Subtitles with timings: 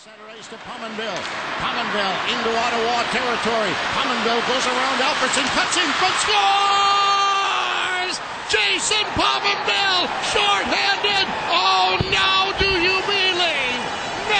[0.00, 1.22] Center race to Pominville.
[1.60, 3.72] Pominville into Ottawa territory.
[3.92, 8.14] Pominville goes around Alfredson, cuts in front, scores!
[8.48, 11.26] Jason Pominville, short-handed.
[11.52, 13.80] Oh, now do you believe?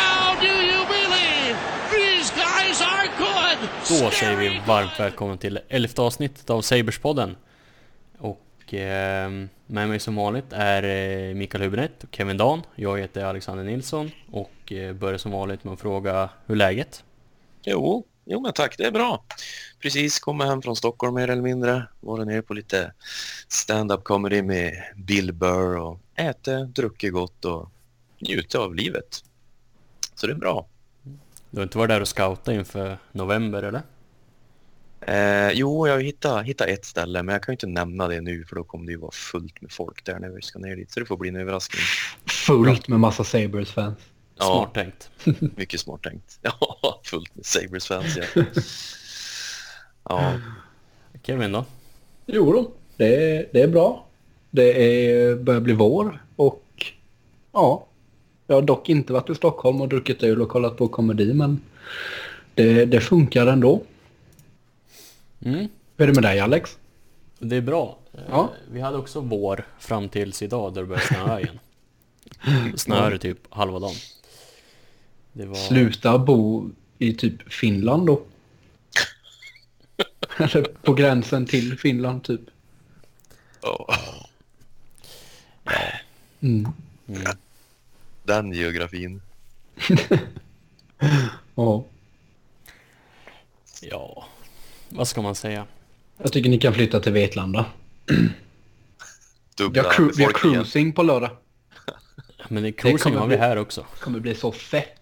[0.01, 1.55] Now do you believe?
[1.93, 3.59] These guys are good.
[3.89, 7.37] Då säger vi varmt välkommen till elfte avsnittet av Saberspodden.
[8.71, 9.31] Och eh,
[9.67, 12.63] med mig som vanligt är eh, Mikael Hübinette och Kevin Dan.
[12.75, 17.05] Jag heter Alexander Nilsson och eh, börjar som vanligt med att fråga hur läget?
[17.63, 19.25] Jo, jo men tack, det är bra.
[19.81, 21.87] Precis kommit hem från Stockholm mer eller mindre.
[22.01, 22.93] Varit nere på lite
[23.49, 27.69] stand-up comedy med Bill Burr och ätit, druckit gott och
[28.19, 29.25] njutit av livet.
[30.15, 30.67] Så det är bra.
[31.51, 33.83] Du har inte varit där och scoutat inför november eller?
[35.11, 38.21] Eh, jo, jag har hittat, hittat ett ställe men jag kan ju inte nämna det
[38.21, 40.77] nu för då kommer det ju vara fullt med folk där när vi ska ner
[40.77, 40.91] dit.
[40.91, 41.83] Så det får bli en överraskning.
[42.27, 43.99] Fullt med massa Sabres-fans.
[44.39, 44.45] Ja.
[44.45, 45.11] Smart tänkt.
[45.57, 46.39] Mycket smart tänkt.
[46.43, 48.45] Ja, fullt med Sabres-fans ja.
[50.09, 50.33] ja.
[51.23, 51.65] Kevin då?
[52.27, 54.07] Jo då, det är, det är bra.
[54.51, 56.65] Det är, börjar bli vår och
[57.53, 57.87] ja,
[58.47, 61.61] jag har dock inte varit i Stockholm och druckit öl och kollat på komedi men
[62.55, 63.83] det, det funkar ändå.
[65.45, 66.79] Mm, Hur är det med dig Alex?
[67.39, 67.99] det är bra.
[68.13, 68.53] Eh, Ja.
[68.73, 71.59] Vi hade också vår fram tills idag då det började snöa igen.
[72.77, 73.95] Snöade typ halva dagen.
[75.33, 75.55] Det var...
[75.57, 78.23] Sluta bo i typ Finland då.
[80.39, 82.41] Eller på gränsen till Finland typ.
[83.63, 83.95] ja.
[86.41, 86.69] Mm.
[87.09, 87.23] Mm.
[88.23, 89.23] Den geografin.
[91.55, 91.85] Ja.
[93.83, 94.25] Ja,
[94.91, 95.67] vad ska man säga?
[96.19, 97.67] Jag tycker ni kan flytta till Vetlanda.
[99.73, 101.31] Vi har, cru- vi har cruising på lördag.
[102.49, 103.87] Men det cruising kommer har vi bli- här också.
[103.95, 105.01] Det kommer bli så fett.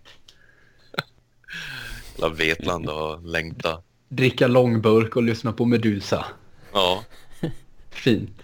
[2.17, 3.83] Hela Vetlanda och längta.
[4.09, 6.25] Dricka långburk och lyssna på Medusa.
[6.73, 7.05] Ja.
[7.91, 8.43] Fint.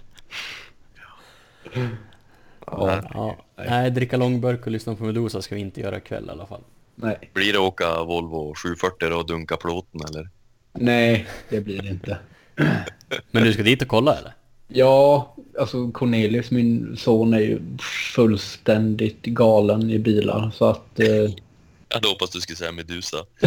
[2.66, 3.02] Ja.
[3.14, 6.46] Ja, nej, dricka långburk och lyssna på Medusa ska vi inte göra ikväll i alla
[6.46, 6.62] fall.
[6.94, 7.30] Nej.
[7.34, 10.28] Blir det åka Volvo 740 och dunka plåten eller?
[10.78, 12.18] Nej, det blir det inte.
[13.30, 14.32] Men du ska dit och kolla eller?
[14.68, 17.60] Ja, alltså Cornelius, min son, är ju
[18.14, 20.50] fullständigt galen i bilar.
[20.50, 23.16] Så att eh, Jag hade hoppats du skulle säga Medusa.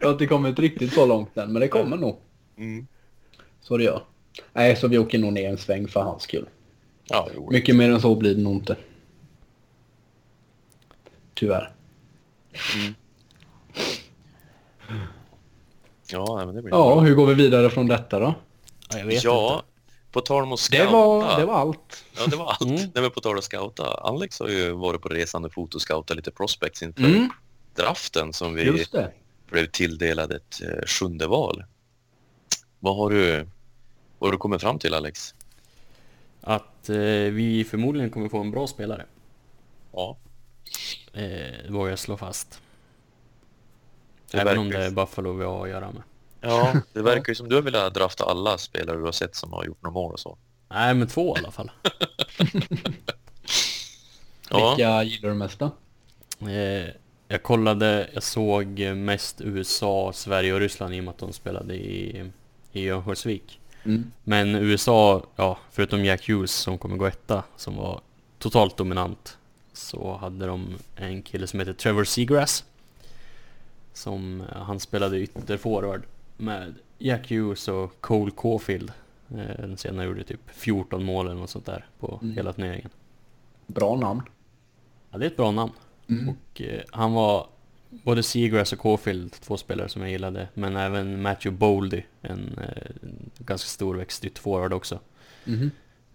[0.00, 2.18] jag har inte kommit riktigt så långt än, men det kommer nog.
[2.56, 2.86] Mm.
[3.60, 4.02] Så det gör.
[4.52, 6.48] Nej, så vi åker nog ner en sväng för hans skull.
[7.08, 7.28] Ja.
[7.50, 8.76] Mycket mer än så blir det nog inte.
[11.34, 11.72] Tyvärr.
[16.12, 17.00] Ja, men det blir Ja, bra.
[17.00, 18.34] hur går vi vidare från detta då?
[18.90, 20.12] Ja, jag vet Ja, inte.
[20.12, 20.92] på tal om att Det scouta.
[20.92, 22.04] var, det var allt.
[22.18, 22.60] Ja, det var allt.
[22.60, 22.74] Mm.
[22.76, 23.84] Nej, men på tal om att scouta.
[23.94, 27.28] Alex har ju varit på resande fot och scoutat lite prospects inför Mm,
[27.76, 29.12] draften som vi det.
[29.50, 31.64] blev tilldelade ett eh, sjunde val.
[32.78, 33.32] Vad har du,
[34.18, 35.34] vad har du kommit fram till Alex?
[36.40, 36.96] Att eh,
[37.32, 39.06] vi förmodligen kommer få en bra spelare.
[39.92, 40.16] Ja,
[41.12, 42.60] Eh, vågar jag slå fast.
[44.32, 46.02] Även om det är Buffalo vi har att göra med.
[46.40, 49.52] ja det verkar ju som du har velat drafta alla spelare du har sett som
[49.52, 50.38] har gjort några mål och så.
[50.68, 51.70] Nej, men två i alla fall.
[54.50, 55.70] Ja, Vilka gillar du mest då?
[56.48, 56.88] Eh,
[57.28, 61.74] jag kollade, jag såg mest USA, Sverige och Ryssland i och med att de spelade
[61.74, 62.24] i,
[62.72, 63.60] i Örnsköldsvik.
[63.84, 64.12] Mm.
[64.24, 68.00] Men USA, ja, förutom Jack Hughes som kommer gå etta, som var
[68.38, 69.38] totalt dominant,
[69.72, 72.64] så hade de en kille som heter Trevor Seagrass.
[73.92, 76.02] Som, eh, han spelade ytterforward
[76.36, 78.92] med Jack Hughes och Cole Caulfield.
[79.30, 82.36] Eh, Den senare gjorde typ 14 mål eller något sånt där på Mm.
[82.36, 82.90] hela turneringen.
[83.66, 84.22] Bra namn.
[85.10, 85.72] Ja, det är ett bra namn.
[86.08, 86.28] Mm.
[86.28, 87.46] Och eh, han var
[87.90, 90.48] både Seagrass och Caulfield, två spelare som jag gillade.
[90.54, 92.90] Men även Matthew Boldy, en, eh,
[93.38, 94.98] ganska storväxt ytterforward också.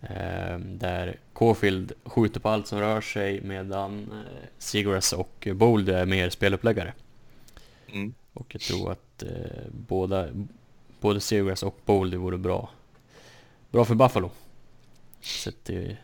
[0.01, 6.05] Eh, där Caulfield skjuter på allt som rör sig medan eh, Seagrass och Boldy är
[6.05, 6.93] mer speluppläggare.
[7.91, 8.13] Mm.
[8.33, 9.29] Och jag tror att eh,
[9.71, 10.27] båda,
[10.99, 12.69] både Seagrass och Boldy vore bra,
[13.71, 14.31] bra för Buffalo.
[15.21, 15.97] Sett till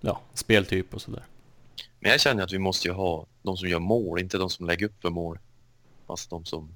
[0.00, 1.24] ja, speltyp och sådär.
[2.00, 4.66] Men jag känner att vi måste ju ha de som gör mål, inte de som
[4.66, 5.38] lägger upp för mål.
[6.06, 6.74] Fast de som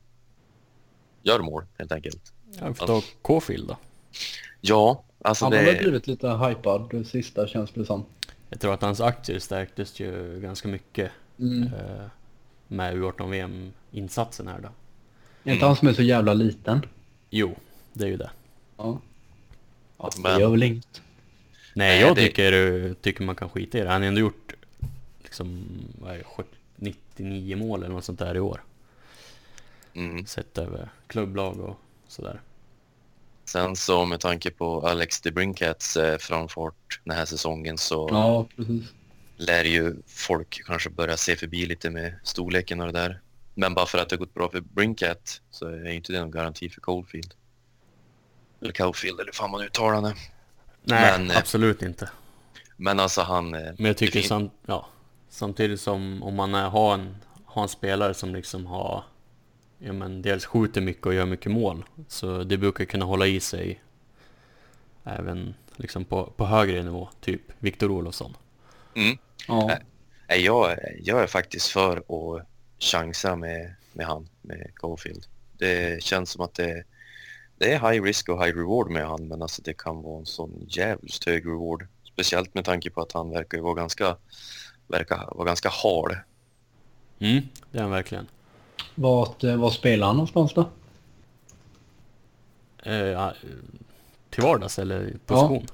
[1.22, 2.32] gör mål helt enkelt.
[2.58, 3.76] Ja, vi får ta Caulfield då.
[4.60, 5.78] Ja, alltså Han har det...
[5.78, 8.04] blivit lite hypad det sista känns det som.
[8.50, 11.62] Jag tror att hans aktier stärktes ju ganska mycket Mm.
[11.62, 12.04] eh,
[12.73, 14.69] med U18-VM-insatsen här då.
[15.51, 16.87] Är inte han som är så jävla liten?
[17.31, 17.57] Jo,
[17.93, 18.31] det är ju det.
[18.77, 18.99] Ja.
[19.99, 21.03] ja Men- det gör väl inget.
[21.75, 23.89] Nej, Nej, jag det- tycker, tycker man kan skita i det.
[23.91, 24.53] Han har ändå gjort
[25.23, 25.65] liksom,
[26.01, 26.25] vad är det,
[26.77, 28.63] 99 mål eller något sånt där i år.
[29.95, 30.27] Mm.
[30.27, 31.79] Sett över klubblag och
[32.09, 32.41] sådär.
[33.45, 38.93] Sen så med tanke på Alex DeBrincats eh, framfart den här säsongen så Ja, precis.
[39.47, 43.21] Lär ju folk kanske börja se förbi lite med storleken och det där.
[43.55, 46.21] Men bara för att det har gått bra för Brincat så är ju inte det
[46.21, 47.35] någon garanti för Coldfield.
[48.61, 50.15] Eller Caulfield eller fan man uttalar det.
[50.83, 52.11] Nej, Men, eh, absolut inte.
[52.77, 53.55] Men alltså han...
[53.55, 54.89] eh, Men jag tycker sam, ja,
[55.29, 59.05] samtidigt som om man är, har, en, har en spelare som liksom har
[59.79, 61.85] ja, men dels skjuter mycket och gör mycket mål.
[62.09, 63.83] Så det brukar kunna hålla i sig
[65.05, 68.37] även liksom på, på högre nivå, typ Viktor Olofsson.
[68.94, 69.19] Mm.
[69.49, 69.79] Ja.
[70.29, 72.47] Jag, jag är faktiskt för att
[72.79, 75.27] chansa med, med han, med Caulfield.
[75.59, 76.85] Det känns som att det,
[77.59, 80.27] det är high risk och high reward med han, men alltså det kan vara en
[80.27, 81.87] sån jävligt hög reward.
[82.05, 84.17] Speciellt med tanke på att han verkar vara ganska,
[84.89, 86.17] verkar vara ganska hard.
[87.19, 88.27] Mm, det är han verkligen.
[88.95, 90.69] Vart, eh, var spelar han någonstans då?
[92.83, 93.33] Eh, ja,
[94.31, 95.67] till vardags eller position?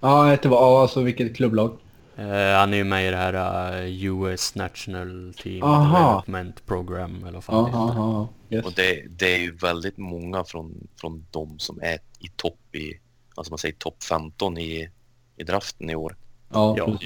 [0.00, 1.78] Ja, det var ja, alltså vilket klubblag?
[2.16, 5.98] Eh, han är ju med i det här eh, US National Team Aha.
[5.98, 8.56] Development Program eller vad fan det.
[8.56, 8.66] Yes.
[8.66, 13.00] Och det, det är ju väldigt många från, från de som är i topp i,
[13.34, 14.90] alltså man säger topp 15 i,
[15.36, 16.16] i draften i år.
[16.52, 16.98] Ja, ja.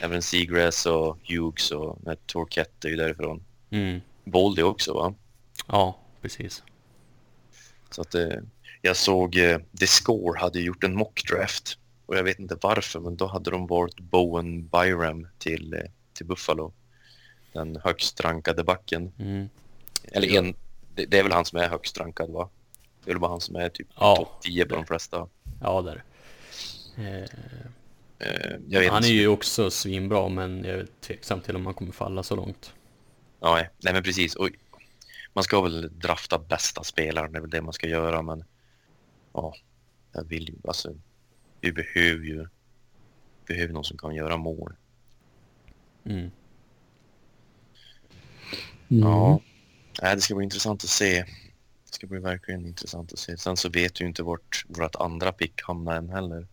[0.00, 3.44] Även Seagrass och Hughes och Torquette är ju därifrån.
[3.70, 4.00] Mm.
[4.24, 5.14] Boldy också va?
[5.66, 6.62] Ja, precis.
[7.90, 8.38] Så att eh,
[8.82, 9.32] jag såg
[9.80, 13.66] The Score hade gjort en mockdraft och jag vet inte varför men då hade de
[13.66, 15.80] valt Bowen Byram till, eh,
[16.12, 16.72] till Buffalo.
[17.52, 19.12] Den högst rankade backen.
[19.18, 19.48] Mm.
[20.12, 20.54] Eller en,
[20.94, 22.48] det, det är väl han som är högst rankad va?
[23.04, 24.16] Det är väl bara han som är typ Ja.
[24.16, 25.28] topp 10 på de flesta.
[25.60, 26.04] Ja, där.
[26.96, 27.30] Eh,
[28.18, 32.22] Eh, han är ju också svinbra, men jag är tveksam till om han kommer falla
[32.22, 32.74] så långt.
[33.40, 34.34] Ja, nej, nej men precis.
[34.34, 34.48] Och
[35.32, 38.44] man ska väl drafta bästa spelaren, det är väl det man ska göra men
[39.32, 39.54] ja,
[40.12, 40.94] jag vill ju, alltså
[41.64, 42.46] vi behöver ju
[43.46, 44.72] behöver någon som kan göra mål.
[46.04, 46.18] Mm.
[46.18, 46.30] Mm.
[49.02, 49.40] Ja,
[50.02, 51.22] nej, det ska bli intressant att se.
[51.22, 53.38] Det ska bli verkligen intressant att se.
[53.38, 56.46] Sen så vet du ju inte vart vårt andra pick hamnar än heller.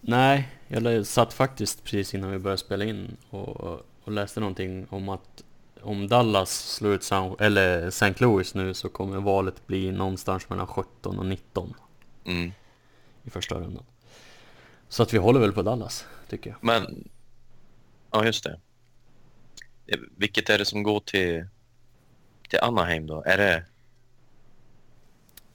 [0.00, 5.08] Nej, jag satt faktiskt precis innan vi började spela in och, och läste någonting om
[5.08, 5.44] att
[5.80, 8.14] om Dallas slår ut San, eller St.
[8.18, 11.74] Louis nu så kommer valet bli någonstans mellan 17 och 19
[12.24, 12.52] Mm.
[13.28, 13.84] I första rundan.
[14.88, 16.58] Så att vi håller väl på Dallas, tycker jag.
[16.62, 17.08] Men,
[18.10, 18.60] ja just det.
[19.86, 21.46] Eh, Vilket är det som går till,
[22.48, 23.22] till Anaheim då?
[23.22, 23.64] Är det,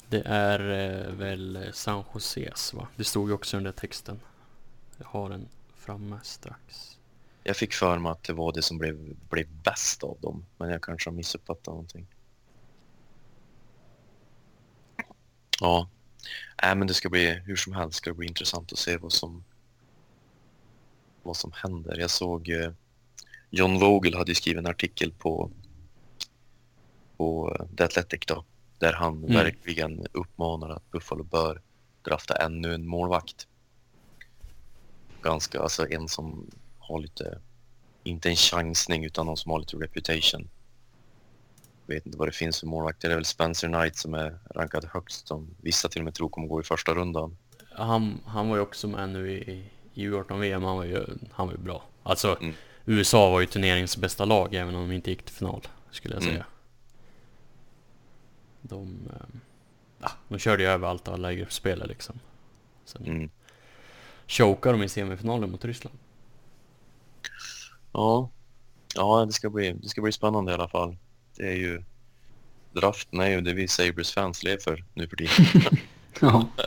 [0.10, 2.88] Det är eh, väl San Joses va?
[2.96, 4.20] Det stod ju också under texten.
[4.98, 6.98] Jag har den framme strax.
[7.44, 10.70] jag fick för mig att det var det som blev, blev bäst av dem, men
[10.70, 12.08] jag kanske har missuppfattat någonting.
[15.60, 15.90] Ja,
[16.64, 19.14] Nej, men det ska bli hur som helst ska det bli intressant att se vad
[19.14, 19.44] som
[21.24, 21.98] vad som händer.
[22.00, 22.72] Jag såg eh,
[23.50, 25.52] John Vogel hade skrivit en artikel på
[27.18, 28.44] på eh, The Athletic då,
[28.80, 29.34] där han Mm.
[29.34, 31.62] verkligen uppmanar att Buffalo bör
[32.02, 33.48] drafta ännu en målvakt.
[35.22, 37.40] Ganska, alltså en som har lite,
[38.04, 40.50] inte en chansning utan någon som har lite reputation.
[41.86, 43.08] Vet inte vad det finns för målvakter.
[43.08, 46.30] Det är väl Spencer Knight som är rankad högst som vissa till och med tror
[46.30, 47.38] kommer gå i första rundan.
[47.76, 51.54] Han, han var ju också med nu i, i U18-VM, han var ju, han var
[51.54, 51.84] ju bra.
[52.04, 52.54] Alltså, Mm.
[52.86, 56.22] USA var ju turneringens bästa lag även om de inte gick till final, skulle jag
[56.24, 56.34] Mm.
[56.34, 56.46] säga.
[58.62, 59.40] De, eh,
[60.02, 62.20] ja, de körde ju över allt alla i gruppspelet liksom.
[62.86, 63.30] Sen Mm.
[64.28, 65.98] chokade de i semifinalen mot Ryssland.
[67.92, 68.30] Ja,
[68.96, 70.98] ja det, ska bli, det ska bli spännande i alla fall.
[71.36, 71.84] Det är ju,
[72.72, 75.78] draften är ju det vi Sabres-fans lever för nu för tiden.
[76.20, 76.48] Ja.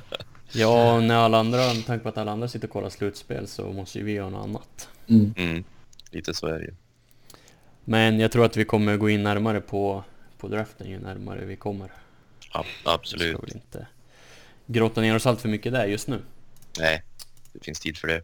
[0.53, 3.73] Ja, när alla andra, med tanke på att alla andra sitter och kollar slutspel så
[3.73, 4.89] måste ju vi göra något annat.
[5.09, 5.35] Mm.
[5.37, 5.65] Mm.
[6.11, 6.75] Lite så är det ju.
[7.85, 10.05] Men jag tror att vi kommer gå in närmare på,
[10.39, 11.93] på draften ju närmare vi kommer.
[12.53, 13.37] Ja, Vi absolut.
[13.37, 13.87] ska väl inte
[14.67, 16.23] grotta ner oss allt för mycket där just nu.
[16.79, 17.03] Nej,
[17.53, 18.23] det finns tid för det.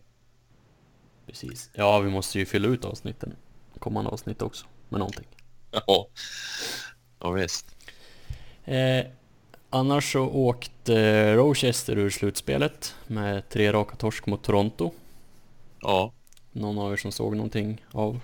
[1.26, 1.70] Precis.
[1.74, 3.36] Ja, vi måste ju fylla ut avsnitten.
[3.78, 5.26] Kommande avsnitt också, med någonting.
[5.86, 6.06] Ja,
[7.20, 7.76] ja visst.
[8.64, 9.06] Eh,
[9.70, 14.92] annars så åkte Rochester ur slutspelet med tre raka torsk mot Toronto.
[15.80, 16.12] Ja,
[16.52, 18.20] Någon av er som såg någonting av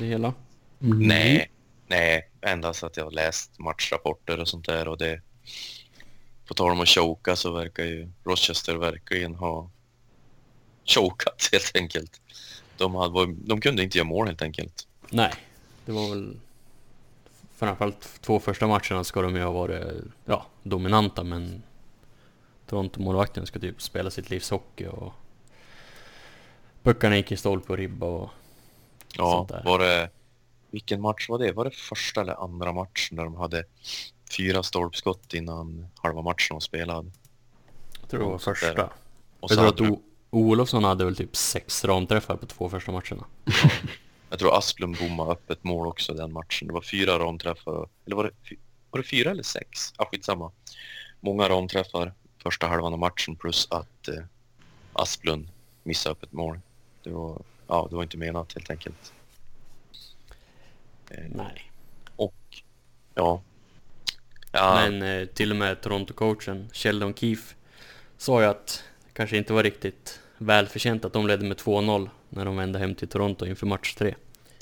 [0.00, 0.34] det hela?
[0.82, 0.98] Mm.
[0.98, 1.50] nej,
[1.86, 5.20] nej, endast att jag har läst matchrapporter och sånt där och det
[6.48, 9.70] på tal om att choka så verkar ju Rochester verkligen ha
[10.84, 12.20] chokat helt enkelt.
[12.76, 14.86] De, hade, de kunde inte göra mål helt enkelt.
[15.10, 15.32] Nej,
[15.84, 16.36] det var väl...
[17.58, 21.62] Framförallt två första matcherna ska de ju ha varit ja, dominanta men
[22.66, 25.12] Toronto-målvakten ska typ spela sitt livs hockey och
[26.82, 28.30] puckarna gick i stolpe och ribba och
[29.16, 29.62] Ja, Sånt där.
[29.64, 30.10] var det...
[30.70, 31.52] Vilken match var det?
[31.52, 33.64] Var det första eller andra matchen där de hade
[34.36, 37.12] fyra stolpskott innan halva matchen var spelad?
[38.00, 38.38] jag tror det var där.
[38.38, 38.90] första.
[39.40, 43.24] Och Jag tror att o Olofsson hade väl typ sex ramträffar på två första matcherna.
[44.30, 46.68] Jag tror Asplund bommade upp ett mål också den matchen.
[46.68, 47.88] Det var fyra ramträffar.
[48.06, 48.56] Eller var det,
[48.90, 49.92] var det fyra eller sex?
[49.98, 50.52] Ja, skitsamma.
[51.20, 54.24] Många ramträffar första halvan av matchen plus att eh,
[54.92, 55.48] Asplund
[55.82, 56.60] missade upp ett mål.
[57.02, 59.12] Det var, ja, det var inte menat helt enkelt.
[61.10, 61.70] Eh, Nej.
[62.16, 62.62] Och
[63.14, 63.42] ja.
[64.52, 67.54] ja Men eh, till och med Toronto-coachen Sheldon Keefe
[68.16, 72.44] sa ju att det kanske inte var riktigt välförtjänt att de ledde med 2-0 när
[72.44, 74.14] de vände hem till Toronto inför match 3.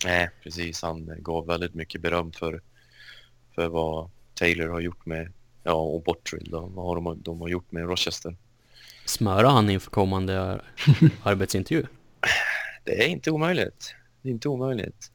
[0.05, 0.83] Nej, precis.
[0.83, 2.63] Han gav väldigt mycket beröm för,
[3.55, 5.33] för vad Taylor har gjort med,
[5.63, 8.37] ja, och Bottrill då, vad har de, de har gjort med Rochester.
[9.05, 10.65] Smöra han inför kommande ar-
[11.23, 11.87] arbetsintervju?
[12.85, 13.95] Det är inte omöjligt.
[14.23, 15.11] Det är inte omöjligt.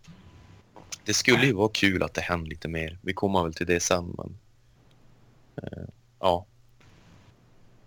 [1.06, 2.98] Det skulle ju vara kul att det händer lite mer.
[3.02, 4.38] Vi kommer väl till det sen, men
[5.64, 5.84] eh,
[6.20, 6.46] ja.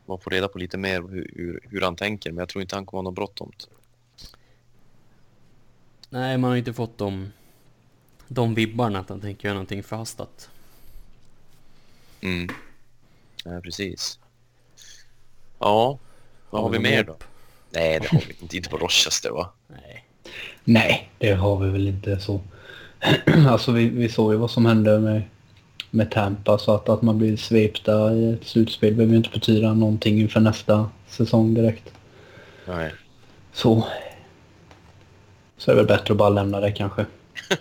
[0.06, 2.76] Man får reda på lite mer hur, hur, hur han tänker, men jag tror inte
[2.76, 3.52] han kommer ha något bråttom.
[6.14, 7.32] Nej, man har inte fått de,
[8.28, 10.50] de vibbarna att han tänker göra någonting förhastat.
[12.20, 12.48] Mm.
[13.44, 14.18] Ja, precis.
[15.58, 15.98] Ja,
[16.50, 17.16] vad har vi mer då?
[17.70, 18.56] Nej, det har vi inte.
[18.56, 19.50] Inte på Rochester, va?
[19.66, 20.04] Nej.
[20.64, 22.40] Nej, det har vi väl inte så.
[23.48, 25.22] alltså vi, vi såg ju vad som hände med,
[25.90, 29.74] med Tampa så att, att man blir svepta i ett slutspel behöver ju inte betyda
[29.74, 31.92] någonting inför nästa säsong direkt.
[32.66, 32.92] Nej.
[33.52, 33.86] Så.
[35.64, 37.06] Så är det väl bättre att bara lämna det kanske.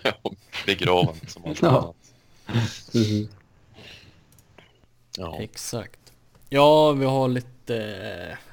[0.65, 1.93] Begraven som allt Ja.
[2.93, 3.27] Mm.
[5.17, 5.41] Ja.
[5.41, 5.99] Exakt.
[6.49, 7.77] Ja, vi har lite,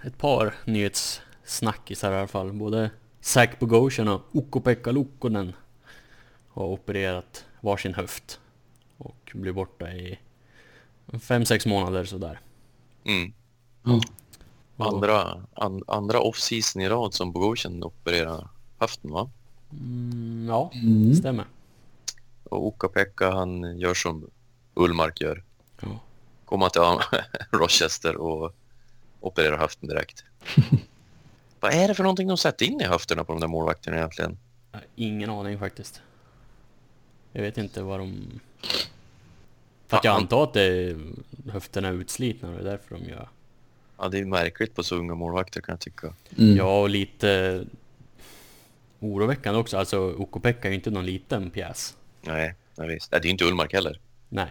[0.02, 2.52] eh, ett par nyhetssnackisar i alla fall.
[2.52, 2.90] Både
[3.20, 5.52] Zach Bogosian och Ukko-Pekka Lukkonen
[6.48, 8.40] har opererat varsin höft
[8.98, 10.18] och blir borta i
[11.12, 12.40] 5-6 månader sådär.
[13.04, 13.32] Mm.
[13.82, 19.30] Och- Andra, an, andra off-season i rad som Bogosian opererar höften, va?
[19.72, 21.14] Mm, ja, Mm.
[21.14, 21.44] stämmer.
[22.44, 24.30] Och Ukko-Pekka han gör som
[24.74, 25.42] Ullmark gör.
[25.80, 26.00] Ja.
[26.44, 26.82] Kommer till
[27.58, 28.54] Rochester och
[29.20, 30.24] opererar höften direkt.
[31.60, 34.38] Vad är det för någonting de sätter in i höfterna på de där målvakterna egentligen?
[34.72, 36.02] Jag har Ingen aning faktiskt.
[37.32, 38.40] Jag vet inte vad de...
[39.88, 40.98] För att jag antar att det är,
[41.50, 43.28] höfterna är utslitna och det är därför de gör.
[43.98, 46.14] Ja, det är märkligt på så unga målvakter kan jag tycka.
[46.38, 46.56] Mm.
[46.56, 47.64] Ja, och lite
[49.00, 49.76] oroväckande också.
[49.78, 51.96] Alltså, Ukko-Pekka är ju inte någon liten pjäs.
[52.22, 53.10] Nej, nej visst.
[53.10, 54.00] Det är inte Ullmark heller.
[54.28, 54.50] Nej.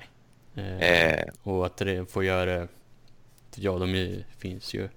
[0.56, 2.68] Eh, Eh, Och att det får göra...
[3.56, 4.89] Ja, de är, finns ju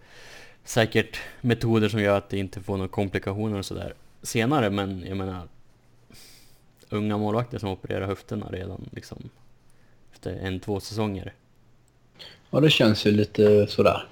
[0.64, 5.16] säkert metoder som gör att det inte får några komplikationer och sådär senare, men jag
[5.16, 5.48] menar...
[6.88, 9.30] Unga målvakter som opererar höfterna redan liksom
[10.12, 11.32] efter en, två säsonger.
[12.50, 14.08] ja, det känns ju lite sådär.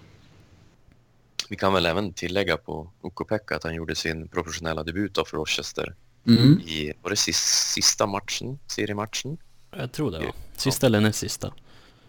[1.50, 5.94] Vi kan väl även tillägga på Ukko-Pekka att han gjorde sin professionella debut för Rochester
[6.26, 6.60] Mm.
[6.60, 7.36] i, var det sis,
[7.74, 9.38] sista matchen, seriematchen?
[9.70, 10.32] Jag tror det var.
[10.56, 11.54] Sista eller näst sista.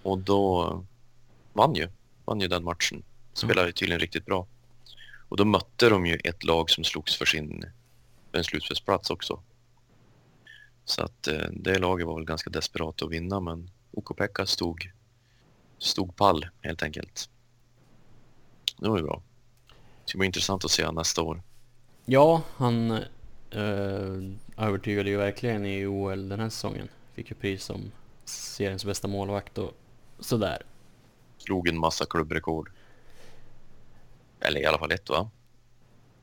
[0.03, 0.85] Och då
[1.53, 1.89] vann ju,
[2.25, 3.03] vann ju den matchen.
[3.33, 4.47] Spelade ju tydligen riktigt bra.
[5.29, 7.65] Och då mötte de ju ett lag som slogs för sin
[8.31, 9.43] för en slutspelsplats också.
[10.85, 14.91] Så att eh, det laget var väl ganska desperat att vinna men Ukko-Pekka stod,
[15.77, 17.29] stod pall helt enkelt.
[18.77, 19.21] Det var ju bra.
[20.05, 21.41] Det blir intressant att se nästa år.
[22.05, 22.91] Ja, han
[23.51, 24.19] eh,
[24.57, 26.89] övertygade ju verkligen i OL den här säsongen.
[27.13, 27.91] Fick ju pris som
[28.25, 29.71] seriens bästa målvakt och
[30.19, 30.61] sådär.
[31.37, 32.71] Slog en massa klubbrekord.
[34.39, 35.29] Eller i alla fall ett va?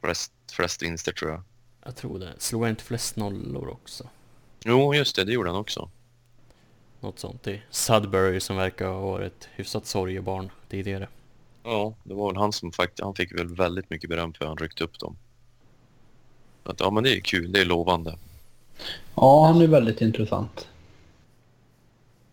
[0.00, 1.42] Flest, flest vinster tror jag.
[1.84, 2.34] Jag tror det.
[2.38, 4.08] Slog han inte flest nollor också?
[4.64, 5.90] Jo, just det, det gjorde han också.
[7.00, 7.46] Något sånt.
[7.46, 11.08] Är Sudbury som verkar ha varit hyfsat sorgebarn tidigare.
[11.70, 14.48] Ja, det var väl han som faktiskt, han fick väl väldigt mycket beröm för att
[14.48, 15.16] han ryckte upp dem.
[16.64, 18.18] Så att, ja men det är kul, det är lovande.
[19.14, 20.68] Ja, han är väldigt intressant.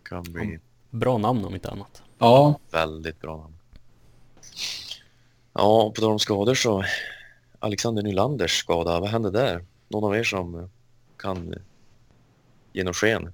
[0.02, 0.58] Kan bli
[0.90, 2.02] Bra namn om inte annat.
[2.18, 3.54] Ja, väldigt bra namn.
[5.52, 6.84] Ja, och på tal om skador så
[7.58, 9.64] Alexander Nylanders skada, vad hände där?
[9.88, 10.70] Någon av er som
[11.16, 11.54] kan
[12.72, 13.32] ge något sken?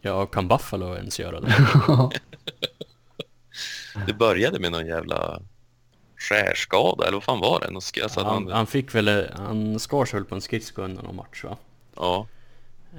[0.00, 1.54] Ja, kan Buffalo ens göra det?
[4.06, 5.42] Det började med någon jävla
[6.16, 7.70] skärskada eller vad fan var det?
[7.70, 10.82] Någon sk- alltså Han, han, han fick väl, han skar sig väl på en skridsko
[10.82, 11.56] under någon match va?
[11.96, 12.26] Ja.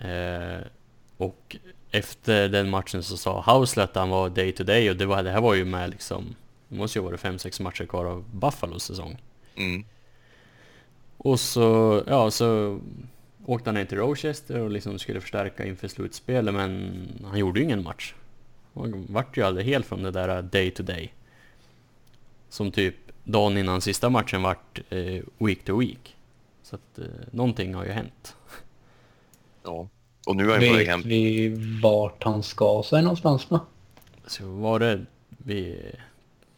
[0.09, 0.61] Eh,
[1.17, 1.55] och
[1.91, 5.23] efter den matchen så sa Housel att han var day to day och det, var,
[5.23, 6.35] det här var ju med liksom
[6.67, 9.21] Det måste ju varit 5-6 matcher kvar av Buffalos säsong.
[9.55, 9.85] Mm.
[11.17, 12.79] Och så, ja så
[13.45, 16.93] åkte han ner till Rochester och liksom skulle förstärka inför slutspelet men
[17.29, 18.13] han gjorde ju ingen match.
[18.75, 21.13] Han vart ju aldrig helt från det där day to day.
[22.49, 26.15] Som typ dagen innan sista matchen vart eh, week to week.
[26.63, 28.35] Så att eh, någonting har ju hänt.
[29.63, 29.87] Ja.
[30.27, 31.01] Och nu är han på väg Vet hem.
[31.05, 31.49] vi
[31.83, 33.65] vart han ska sig någonstans då?
[34.27, 35.91] Så var det vi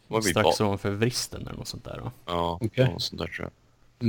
[0.06, 2.12] Var vi strax ovanför vristen eller något sånt där va?
[2.26, 2.90] Ja, Okej.
[2.92, 3.52] något sånt där tror jag.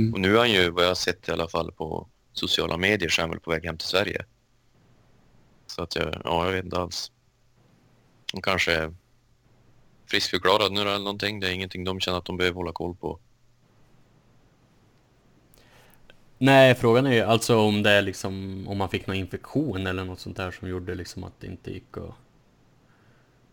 [0.00, 0.14] Mm.
[0.14, 3.08] Och nu är han ju, vad jag har sett i alla fall på sociala medier,
[3.08, 4.24] så är han väl på väg hem till Sverige.
[5.66, 7.12] Så att jag, ja, jag vet inte alls.
[8.32, 8.94] De kanske är
[10.06, 11.40] friskförklarad nu då eller någonting.
[11.40, 13.18] Det är ingenting de känner att de behöver hålla koll på.
[16.38, 20.04] Nej, frågan är ju alltså om det är liksom om man fick någon infektion eller
[20.04, 22.14] något sånt där som gjorde liksom att det inte gick att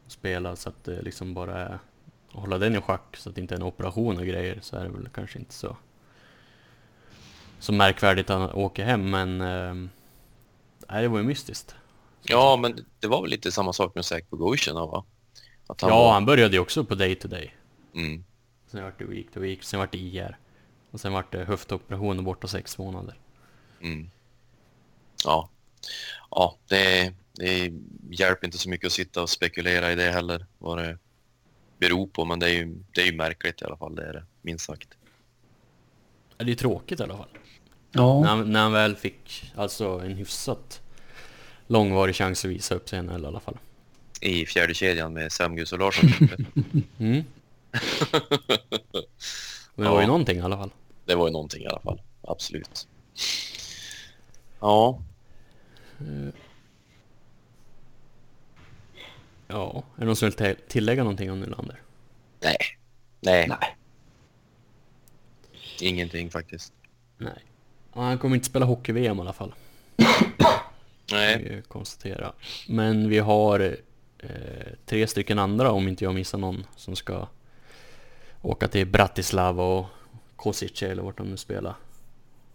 [0.07, 1.81] spela så att det liksom bara är att
[2.31, 4.83] hålla den i schack så att det inte är en operation och grejer så är
[4.83, 5.77] det väl kanske inte så
[7.59, 11.75] så märkvärdigt att han åker hem men eh, det var ju mystiskt.
[12.23, 15.05] Ja, men det var väl lite samma sak med Zach Bogosian va?
[15.67, 17.55] Att han ja, var, han började ju också på day to day.
[17.95, 18.23] mm,
[18.67, 20.37] Sen vart det week to week, sen vart det IR.
[20.91, 23.19] Och sen vart det höftoperation och borta sex månader.
[23.81, 24.09] mm.
[25.25, 25.49] Ja.
[26.31, 27.71] Ja, det, det
[28.11, 30.45] hjälper inte så mycket att sitta och spekulera i det heller.
[30.57, 30.97] Vad det
[31.79, 33.95] beror på, men det är ju, det är ju märkligt i alla fall.
[33.95, 34.87] Det är det, minst sagt.
[36.29, 37.29] Ja, Det är ju tråkigt i alla fall.
[37.91, 40.81] Ja, När han, när han väl fick alltså en hyfsat
[41.67, 43.57] långvarig chans att visa upp sig i NHL i alla fall.
[44.21, 46.09] I fjärde kedjan med Sam Gus och Larsson.
[46.99, 47.23] Mm.
[49.75, 50.07] Men det var ju Ja.
[50.07, 50.69] någonting i alla fall.
[51.05, 52.01] det var ju någonting i alla fall.
[52.21, 52.87] Absolut.
[54.59, 55.01] Ja,
[59.47, 61.81] Ja, är det någon som vill tillägga någonting om Nylander?
[62.41, 62.57] nej.
[63.19, 63.75] Nej, nej.
[65.81, 66.73] ingenting faktiskt.
[67.17, 67.43] Nej.
[67.91, 69.53] Han kommer inte spela hockey-VM i alla fall.
[71.11, 72.33] Nej, vi konstatera.
[72.67, 73.77] Men vi har
[74.19, 74.29] eh,
[74.85, 77.27] tre stycken andra, om inte jag missar någon, som ska
[78.41, 79.85] åka till Bratislava och
[80.35, 81.75] Kosice eller vart de nu spelar.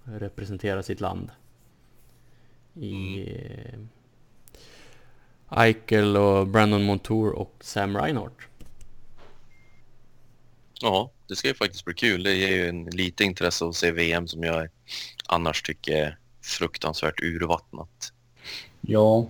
[0.05, 1.31] Representera sitt land.
[2.75, 3.79] I eh,
[5.51, 8.37] Eichel och Brandon Montour och Sam Reinhardt.
[10.83, 12.23] ja, det ska ju faktiskt bli kul.
[12.23, 14.69] Det ger ju en lite intresse att se VM som jag
[15.27, 18.13] annars tycker är fruktansvärt urvattnat.
[18.81, 19.27] Ja,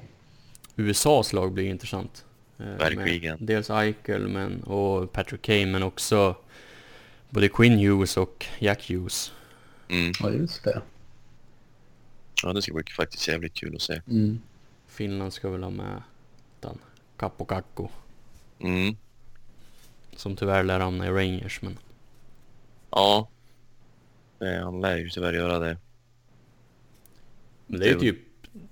[0.76, 2.24] USAs lag blir intressant.
[2.58, 3.38] Eh, Verkligen.
[3.38, 6.36] Med dels Eichel men, och Patrick Kane men också
[7.30, 9.32] både Quinn Hughes och Jack Hughes.
[9.88, 10.12] Mm.
[10.20, 10.82] ja just det.
[12.42, 14.02] Ja, det ska bli faktiskt jävligt kul att se.
[14.08, 14.40] Mm.
[14.88, 16.02] Finland ska väl ha med
[16.60, 16.78] den
[17.16, 17.88] Capo Kakko
[18.60, 18.96] Mm.
[20.16, 21.78] som tyvärr lär hamna i Rangers men
[22.90, 23.28] Ja,
[24.38, 25.76] det, han lär ju tyvärr göra det.
[27.66, 28.18] Men det är ju Det- typ,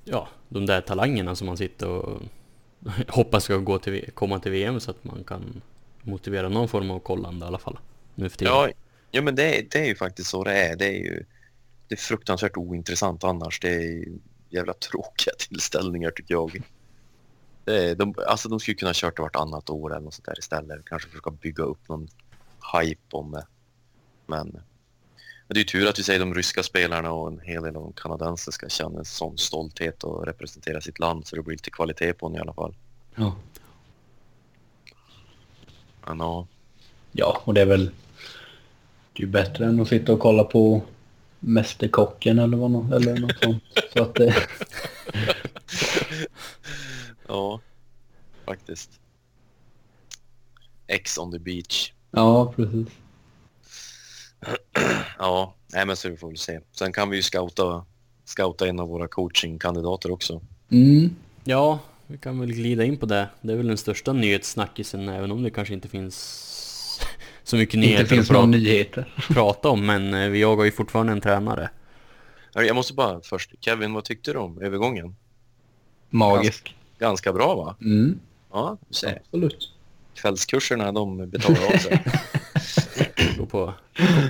[0.05, 2.23] ja, de där talangerna som man sitter och
[3.09, 5.63] hoppas ska gå till, komma till VM så att man kan
[6.03, 7.79] motivera någon form av kollande i alla fall.
[8.15, 8.55] Nu för tiden.
[8.55, 8.69] Ja,
[9.11, 10.77] ja men det, det är ju faktiskt så det är.
[10.77, 11.25] Det är ju
[11.89, 13.61] det är fruktansvärt ointressant annars.
[13.61, 14.05] Det är
[14.49, 16.63] jävla tråkiga tillställningar tycker jag.
[17.65, 20.39] Det är, de, alltså de skulle kunna kört det vartannat år eller något sånt där
[20.39, 20.85] istället.
[20.85, 22.09] Kanske försöka bygga upp någon
[22.75, 23.47] hype om det.
[24.27, 24.61] Men,
[25.51, 27.77] men det är ju tur att vi säger de ryska spelarna och en hel del
[27.77, 31.71] av de kanadensiska känner en sån stolthet och representera sitt land så det blir lite
[31.71, 32.75] kvalitet på den i alla fall.
[33.15, 33.37] Ja.
[36.07, 36.47] Men ja,
[37.13, 37.91] ja, och det är väl
[39.13, 40.83] det är bättre än att sitta och kolla på
[41.41, 43.63] Mästerkocken eller, vad, nå- eller något sånt.
[43.93, 44.37] Så att det,
[47.29, 47.61] ja
[48.45, 49.01] faktiskt.
[50.87, 51.93] X on the beach.
[52.11, 52.89] ja, precis.
[55.19, 56.61] Ja, nej men så vi får väl se.
[56.73, 57.85] Sen kan vi ju scouta,
[58.25, 60.41] scouta en av våra coachingkandidater också.
[60.71, 61.17] Mm.
[61.45, 63.29] Ja, vi kan väl glida in på det.
[63.41, 66.17] Det är väl den största nyhetssnackisen även om det kanske inte finns
[67.45, 69.15] så mycket Inte nyheter finns att nyheter.
[69.29, 71.71] prata om men eh, vi jagar ju fortfarande en tränare.
[72.55, 75.17] Jag måste bara först, Kevin, vad tyckte du om övergången?
[76.11, 76.77] Magisk.
[76.99, 77.77] Ganska bra va?
[77.81, 78.21] Mm.
[78.53, 79.21] Ja, du ser.
[79.25, 79.73] Absolut.
[80.15, 82.05] Kvällskurserna de betalar av sig.
[83.51, 83.75] På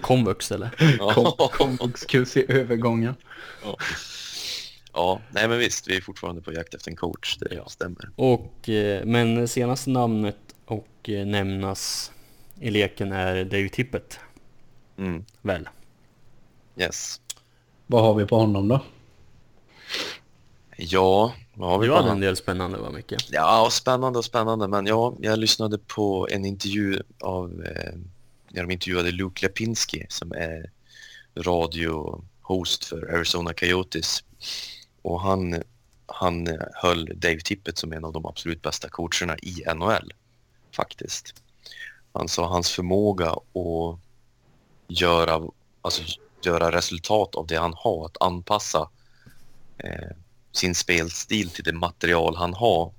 [0.03, 0.71] komvux eller?
[1.15, 3.15] Kom, ja, komvuxkurs i övergången.
[4.93, 7.69] ja, nej men visst, vi är fortfarande på jakt efter en coach, det Ja.
[7.69, 8.11] stämmer.
[8.17, 12.13] Och, eh, men senaste namnet och eh, nämnas
[12.61, 14.19] i leken är David Tippett.
[14.99, 15.69] Mm, Väl?
[16.77, 17.21] yes.
[17.87, 18.81] Vad har vi på honom då?
[20.77, 22.17] Ja, vad har vi Du på hade han?
[22.17, 23.13] en del spännande va Micke?
[23.31, 24.69] Ja, spännande och spännande.
[24.69, 27.93] Men ja, jag lyssnade på en intervju av eh,
[28.51, 30.71] när de intervjuade Luke Lepinski som är
[31.35, 34.25] radiohost för Arizona Coyotes.
[35.03, 35.63] Och han,
[36.07, 40.13] han höll Dave Tippett som en av de absolut bästa coacherna i NHL
[40.77, 41.35] faktiskt.
[42.13, 43.99] Han sa hans förmåga att
[44.89, 45.43] göra,
[45.83, 46.03] alltså,
[46.43, 48.91] göra resultat av det han har, att anpassa
[49.79, 50.17] eh,
[50.53, 52.93] sin spelstil till det material han har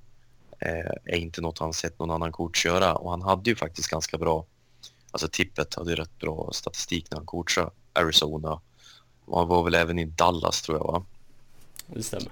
[0.58, 2.94] eh, är inte något han sett någon annan coach göra.
[2.94, 4.46] Och han hade ju faktiskt ganska bra,
[5.12, 8.60] alltså Tippet hade ju rätt bra statistik när han coachade Arizona.
[9.32, 11.04] Han var väl även i Dallas tror jag va?
[11.86, 12.30] Det stämmer.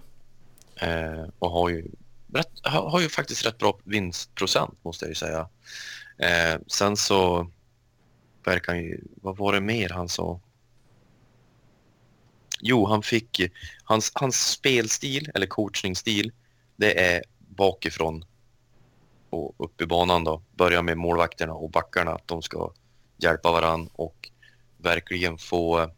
[0.77, 1.91] Eh, och har ju,
[2.33, 5.49] rätt, har ju faktiskt rätt bra vinstprocent måste jag ju säga.
[6.19, 7.51] Eh, sen så
[8.45, 10.41] verkar han ju, vad var det mer han sa?
[12.61, 13.41] Jo, han fick,
[13.85, 16.33] hans, hans spelstil eller coachningsstil,
[16.77, 18.25] det är bakifrån
[19.31, 20.43] och upp i banan då.
[20.57, 22.73] Börja med målvakterna och backarna, att de ska
[23.19, 24.31] hjälpa varann och
[24.77, 25.91] verkligen få,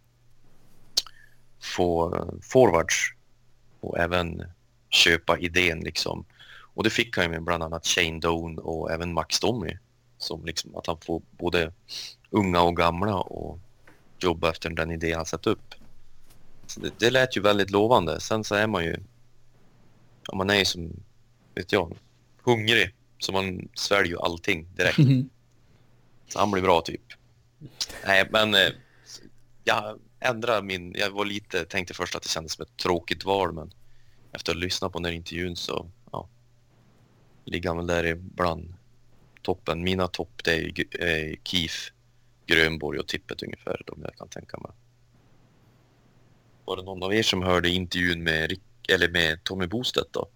[1.60, 3.14] få forwards
[3.80, 4.42] och även
[4.90, 6.24] köpa idén liksom.
[6.74, 9.78] Och det fick han ju med bland annat Shane Doan och även Max Domi.
[10.18, 11.72] Som liksom att han får både
[12.30, 13.58] unga och gamla och
[14.18, 15.74] jobba efter den idé han satt upp.
[16.66, 18.20] Så det, det lät ju väldigt lovande.
[18.20, 18.96] Sen så är man ju,
[20.26, 20.92] ja, man är ju som,
[21.54, 21.96] vet jag,
[22.42, 22.94] hungrig.
[23.22, 24.98] Så man sväljer ju allting direkt.
[26.28, 27.02] Så han blir bra typ.
[28.06, 28.70] Nej, men eh,
[29.64, 30.94] jag ändrade min...
[30.98, 33.74] Jag var lite, tänkte först att det kändes som ett tråkigt val, men
[34.32, 36.28] efter att ha lyssnat på den här intervjun så ja,
[37.44, 38.74] ligger han väl där ibland
[39.42, 39.84] toppen.
[39.84, 40.66] Mina topp det är
[41.06, 41.76] eh, Keith,
[42.46, 44.72] Grönborg och Tippet ungefär, de jag kan tänka mig.
[46.64, 50.28] Var det någon av er som hörde intervjun med, Rick, eller med Tommy Bostedt då?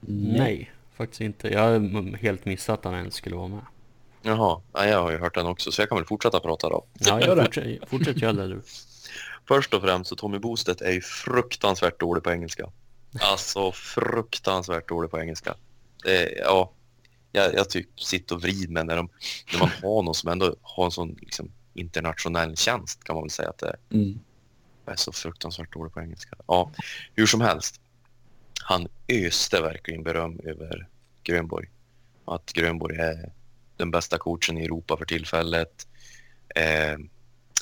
[0.00, 1.48] Nej, faktiskt inte.
[1.48, 3.60] Jag har helt missat att han ens skulle vara med.
[4.22, 6.86] Jaha, ja, jag har ju hört den också, så jag kan väl fortsätta prata då.
[6.98, 7.78] Ja, Gör det.
[7.88, 8.62] fortsätt, göra det du.
[9.48, 12.70] Först och främst så Tommy Bostedt är ju fruktansvärt dålig på engelska.
[13.20, 15.54] Alltså fruktansvärt dålig på engelska.
[16.04, 16.72] Det, är- ja,
[17.32, 19.08] jag, jag typ sitter och vrider mig när, de,
[19.52, 23.30] när man har någon som ändå har en sån liksom, internationell tjänst kan man väl
[23.30, 23.76] säga att det är.
[23.96, 24.18] Mm.
[24.84, 26.36] Jag är så fruktansvärt dålig på engelska.
[26.46, 26.70] Ja,
[27.14, 27.80] hur som helst.
[28.70, 30.88] Han öste verkligen beröm över
[31.22, 31.68] Grönborg.
[32.24, 33.32] Att Grönborg är
[33.76, 35.86] den bästa coachen i Europa för tillfället.
[36.54, 36.98] Eh,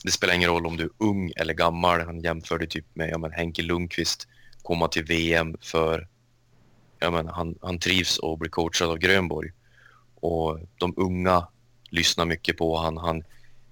[0.04, 2.00] det spelar ingen roll om du är ung eller gammal.
[2.00, 4.28] Han jämförde typ med ja, men Henke Lundqvist
[4.62, 6.08] komma till VM för
[6.98, 9.50] ja, men han, han trivs och blir coachad av Grönborg.
[10.14, 11.48] Och de unga
[11.90, 12.96] lyssnar mycket på han.
[12.96, 13.24] Han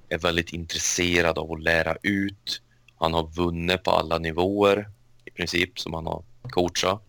[0.09, 2.63] är väldigt intresserad av att lära ut.
[2.97, 4.91] Han har vunnit på alla nivåer
[5.25, 7.03] i princip som han har coachat.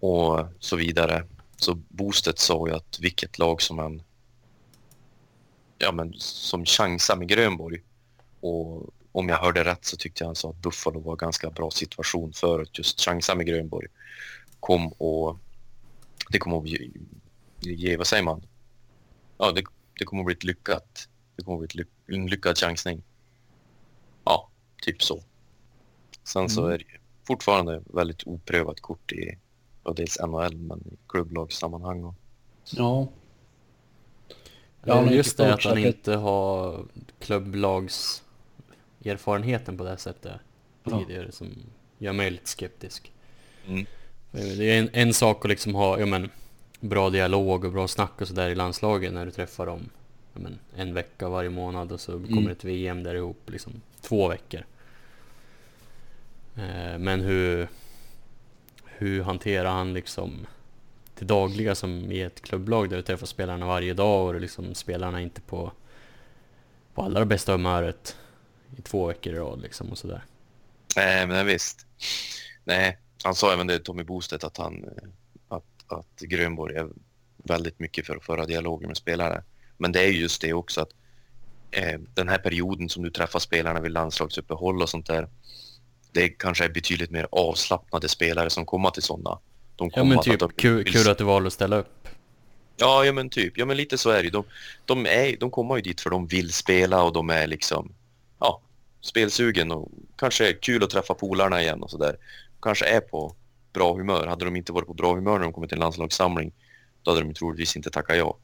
[0.00, 1.26] Och så vidare.
[1.56, 4.02] Så Boostet sa ju att vilket lag som han
[5.80, 7.82] ja, men, som chansar med Grönborg.
[8.40, 11.70] Och om jag hörde rätt så tyckte han sa att Buffalo var en ganska bra
[11.70, 13.86] situation för att just chansa med Grönborg.
[14.60, 15.38] Kom och
[16.28, 16.90] det kommer att ge,
[17.60, 18.42] ge vad säger man?
[19.38, 19.64] Ja, det,
[19.98, 23.02] det kommer att bli ett lyckat, det kommer att bli ett lyck, en lyckad chansning.
[24.24, 24.50] Ja,
[24.82, 25.22] typ så.
[26.24, 29.38] Sen så är det ju fortfarande väldigt oprövat kort i
[29.84, 32.04] ja, dels NHL men i klubblagssammanhang.
[32.04, 32.14] Och,
[32.76, 33.08] Ja.
[34.84, 36.84] Ja, Just det att han inte har
[37.18, 38.22] klubblags
[39.04, 40.32] erfarenheten på det här sättet
[40.84, 40.98] Ja.
[40.98, 41.48] tidigare som
[41.98, 43.12] gör mig lite skeptisk.
[43.66, 43.86] Mm.
[44.32, 46.30] Det är en, en sak att liksom ha ja, men,
[46.80, 49.88] bra dialog och bra snack och sådär i landslaget när du träffar dem
[50.34, 52.34] ja, men, en vecka varje månad och så Mm.
[52.34, 54.64] kommer ett VM där ihop liksom två veckor.
[56.56, 57.68] Eh, men hur,
[59.00, 60.46] hur hanterar han liksom
[61.18, 65.20] det dagliga som i ett klubblag där du träffar spelarna varje dag och liksom spelarna
[65.20, 65.72] inte på,
[66.94, 68.16] på allra bästa humöret
[68.76, 70.24] i två veckor i rad liksom och sådär.
[70.96, 71.86] Nej, men visst.
[72.64, 74.84] Nej, han sa även det, Tommy Bostedt, att, han,
[75.48, 76.88] att, att Grönborg är
[77.36, 79.44] väldigt mycket för att föra dialoger med spelare.
[79.76, 80.90] Men det är just det också att
[81.70, 85.28] eh, den här perioden som du träffar spelarna vid landslagsuppehåll och sånt där,
[86.12, 89.38] det kanske är betydligt mer avslappnade spelare som kommer till sådana.
[89.76, 91.76] De Ja kommer men typ, att de kul, vill- kul att du valde att ställa
[91.76, 92.08] upp.
[92.76, 93.58] Ja, ja men typ.
[93.58, 94.30] Ja, men lite så är det ju.
[94.30, 94.44] de,
[94.84, 97.92] de, är, de kommer ju dit för de vill spela och de är liksom
[98.40, 98.60] ja,
[99.00, 102.16] spelsugen och kanske är kul att träffa polarna igen och sådär.
[102.62, 103.34] Kanske är på
[103.72, 104.26] bra humör.
[104.26, 106.52] Hade de inte varit på bra humör när de kommit till en landslagssamling
[107.02, 108.36] då hade de troligtvis inte tackat ja.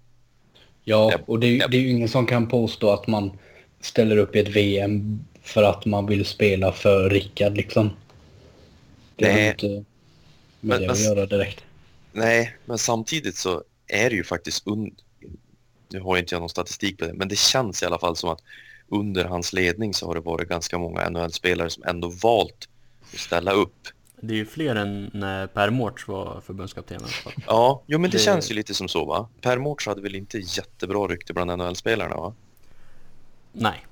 [0.84, 3.38] Ja, och det är, det är ju ingen som kan påstå att man
[3.80, 7.90] ställer upp i ett VM för att man vill spela för Rickard liksom.
[9.16, 9.44] Det är Nej.
[9.44, 9.66] ju inte...
[9.68, 9.84] med
[10.60, 11.64] Men- det men- att göra direkt.
[12.12, 14.94] Nej, men samtidigt så är det ju faktiskt un...
[15.88, 18.30] Nu har inte jag någon statistik på det, men det känns i alla fall som
[18.30, 18.42] att
[18.88, 22.68] under hans ledning så har det varit ganska många NHL-spelare som ändå valt
[23.12, 23.88] att ställa upp.
[24.20, 27.00] Det är ju fler än när Per Mårts var förbundskapten.
[27.46, 29.28] Ja, jo men det, Det- känns ju lite som så va?
[29.40, 32.34] Per Mårts hade väl inte jättebra rykte bland NHL-spelarna va?
[33.52, 33.86] Nej.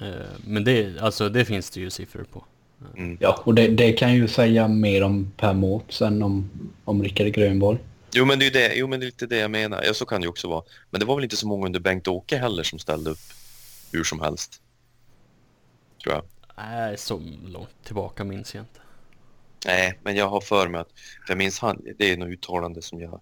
[0.00, 0.08] Eh,
[0.46, 2.44] Men det, alltså, det finns det ju siffror på.
[2.96, 3.16] Mm.
[3.20, 6.50] Ja, och det, det kan ju säga mer om Per Mårts än om,
[6.84, 7.78] om Rickard Grönborg.
[8.12, 9.82] Jo men det är det, jo, men det är lite det jag menar.
[9.86, 10.62] Ja, så kan det ju också vara.
[10.90, 13.18] Men det var väl inte så många under Bengt-Åke heller som ställde upp
[13.92, 14.62] hur som helst.
[16.02, 16.24] Tror jag.
[16.56, 18.80] Nej, så långt tillbaka minns jag inte.
[19.66, 20.90] Nej, men jag har för mig att,
[21.26, 23.20] för jag minns han, det är något uttalande som jag...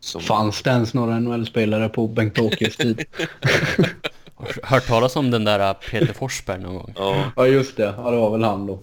[0.00, 3.04] Som, Fanns det ens några NHL-spelare på Bengt-Åkes tid?
[4.40, 6.92] Har hört talas om den där Peter Forsberg någon gång?
[6.96, 7.94] Ja, ja, just det.
[7.96, 8.78] Ja, det var väl han då.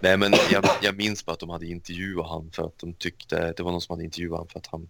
[0.00, 3.52] nej men jag, jag minns bara att de hade intervjuat han för att de tyckte,
[3.56, 4.88] det var någon som hade intervjuat han för att han,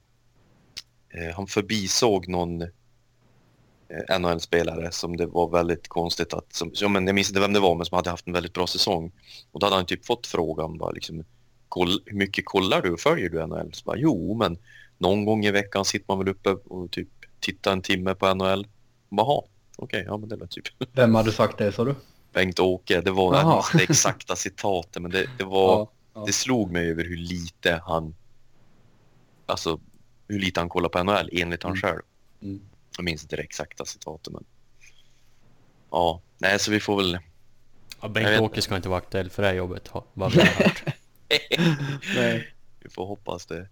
[1.15, 7.07] eh, han förbisåg någon eh, NHL-spelare som det var väldigt konstigt att, som, ja, men
[7.07, 9.13] jag minns inte vem det var, men som hade haft en väldigt bra säsong.
[9.53, 11.25] Och då hade han typ fått frågan bara liksom,
[11.69, 13.73] koll, hur mycket kollar du och följer du NHL?
[13.73, 14.59] Så bara, jo, men
[14.99, 17.09] någon gång i veckan sitter man väl uppe och typ
[17.41, 18.67] tittar en timme på NHL.
[19.09, 19.43] Jaha,
[19.77, 21.95] okej, ja men det var typ Vem hade sagt det, sa du?
[22.33, 23.01] Bengt-Åke.
[23.01, 23.65] Det var Jaha.
[23.73, 26.23] det exakta citatet, men det, det var, Ja, ja.
[26.27, 28.15] det slog mig över hur lite han,
[29.47, 29.81] alltså
[30.29, 31.81] hur lite han kollar på NHL enligt han Mm.
[31.83, 32.01] själv.
[32.43, 32.61] Mm.
[32.97, 34.45] Jag minns inte det exakta citatet, men
[35.91, 37.19] ja, nej, så vi får väl
[38.01, 40.83] Ja, Bengt-Åke ska inte vara aktuell för det här jobbet, vad vi har hört.
[42.15, 42.55] Nej.
[42.81, 43.69] vi får hoppas det.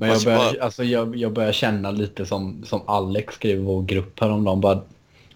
[0.00, 3.62] Men jag Fast börjar, alltså jag, jag börjar känna lite som, som Alex skrev i
[3.62, 4.60] vår grupp häromdagen.
[4.60, 4.82] Bara,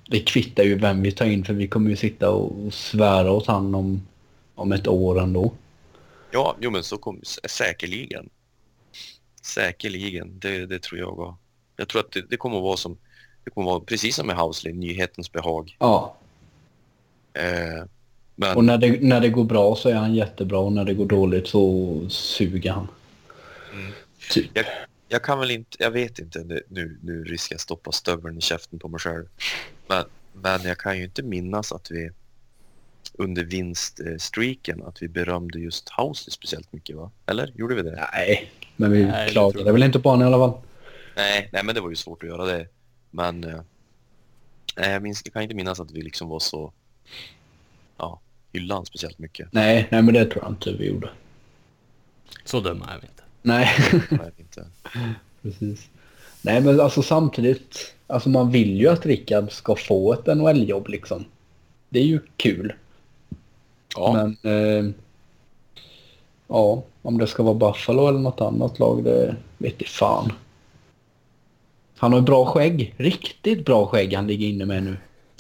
[0.09, 3.47] det kvittar ju vem vi tar in för vi kommer ju sitta och svära åt
[3.47, 4.07] han om,
[4.55, 5.53] om ett år ändå.
[6.31, 8.29] Ja, jo men så kommer sä- säkerligen.
[9.43, 11.19] Säkerligen, det, det tror jag.
[11.19, 11.35] Och
[11.77, 12.99] jag tror att det, det kommer att vara som,
[13.45, 15.77] det kommer att vara precis som med Housley, nyhetens behag.
[15.79, 16.17] Ja,
[17.35, 17.85] Eh,
[18.37, 20.95] men och när det, när det går bra så är han jättebra och när det
[20.95, 22.89] går dåligt så suger han.
[24.31, 24.51] Typ.
[24.55, 24.67] Jag,
[25.09, 28.41] jag kan väl inte, jag vet inte, nu- nu, nu riskar jag stoppa stöveln i
[28.41, 29.27] käften på mig själv.
[29.87, 32.11] Men, men jag kan ju inte minnas att vi
[33.13, 37.11] under vinststreaken att vi berömde just Housley speciellt mycket va?
[37.27, 38.09] Eller gjorde vi det?
[38.13, 40.61] Nej, men vi Nej, det klagade väl inte på honom i alla fall.
[41.17, 42.69] Nej, nej men det var ju svårt att göra det.
[43.11, 43.61] Men eh,
[44.77, 46.73] nej, jag, minns, jag kan inte minnas att vi liksom var så,
[47.97, 48.21] ja,
[48.53, 49.49] hyllade speciellt mycket.
[49.53, 51.11] Nej, nej men det tror jag inte vi gjorde.
[52.45, 53.24] Så dumma är vi inte.
[53.45, 53.69] Nej,
[54.11, 54.67] Nej, inte.
[55.43, 55.89] precis.
[56.43, 61.25] Nej men alltså samtidigt, alltså man vill ju att Rickard ska få ett NHL-jobb liksom.
[61.89, 62.73] Det är ju kul.
[63.97, 64.91] Ja, Men eh,
[66.49, 70.33] ja, om det ska vara Buffalo eller något annat lag, det vet jag fan.
[71.97, 72.95] Han har ju bra skägg.
[72.97, 74.97] Riktigt bra skägg han ligger inne med nu.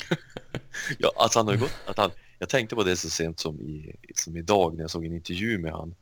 [0.98, 3.60] ja alltså han har ju gått, att han, jag tänkte på det så sent som,
[3.60, 5.94] i, som idag när jag såg en intervju med han.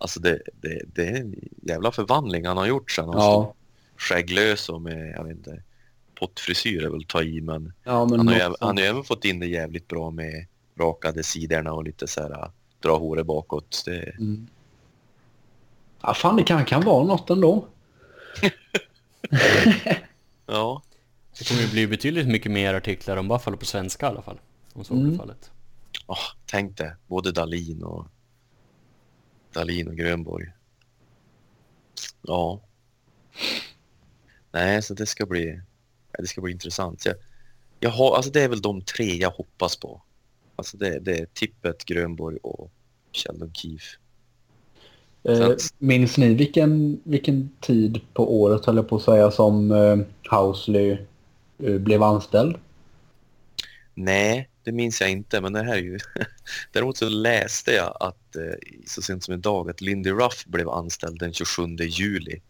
[0.00, 3.54] Alltså det, det, det är en jävla förvandling han har gjort sen han stod Ja,
[3.96, 5.62] skägglös och med, jag vet inte,
[6.14, 9.04] pottfrisyr är väl ta i men ja men han har, ju, han har ju även
[9.04, 10.46] fått in det jävligt bra med
[10.78, 12.48] rakade sidorna och lite så här äh,
[12.82, 13.82] dra håret bakåt.
[13.86, 14.46] Det, Mm.
[16.02, 17.66] Ja, fan det kan, kan vara något ändå.
[20.46, 20.82] ja,
[21.38, 24.40] Det kommer ju bli betydligt mycket mer artiklar om Buffalo på svenska i alla fall.
[24.72, 25.18] Om så blir Mm.
[25.18, 25.50] fallet.
[26.06, 28.06] åh, tänk det, både Dalin och
[29.52, 30.46] Dalin och Grönborg.
[32.22, 32.60] Ja.
[34.52, 35.60] Nej, så det ska bli,
[36.18, 37.06] det ska bli intressant.
[37.06, 37.14] Jag,
[37.80, 40.02] jag har, alltså det är väl de tre jag hoppas på.
[40.56, 42.70] Alltså det, det är Tippet, Grönborg och
[43.12, 43.96] Sheldon Keefe.
[45.22, 49.98] Eh, minns ni vilken, vilken tid på året, höll jag på att säga, som eh,
[50.30, 50.98] Housley
[51.58, 52.56] eh, blev anställd?
[53.94, 55.98] Nej, det minns jag inte, men det här är ju...
[56.72, 58.42] Däremot så läste jag att eh,
[58.86, 62.40] så sent som idag att Lindy Ruff blev anställd den 27 juli.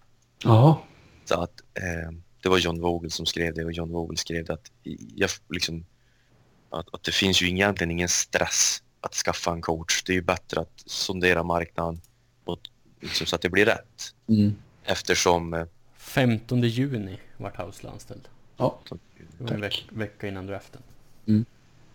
[0.44, 0.82] Ja.
[1.24, 4.52] Så att eh, det var John Vogel som skrev det och John Vogel skrev det
[4.52, 4.70] att,
[5.14, 5.84] jag, liksom,
[6.70, 10.02] att, att det finns ju egentligen ingen stress att skaffa en coach.
[10.02, 12.00] Det är ju bättre att sondera marknaden
[12.44, 12.58] och,
[13.00, 14.14] liksom, så att det blir rätt.
[14.28, 14.54] Mm.
[14.84, 15.54] Eftersom...
[15.54, 18.28] Eh, 15 juni vart Housel anställd.
[18.56, 18.78] Ja.
[19.38, 20.82] Det var en veck, vecka innan draften.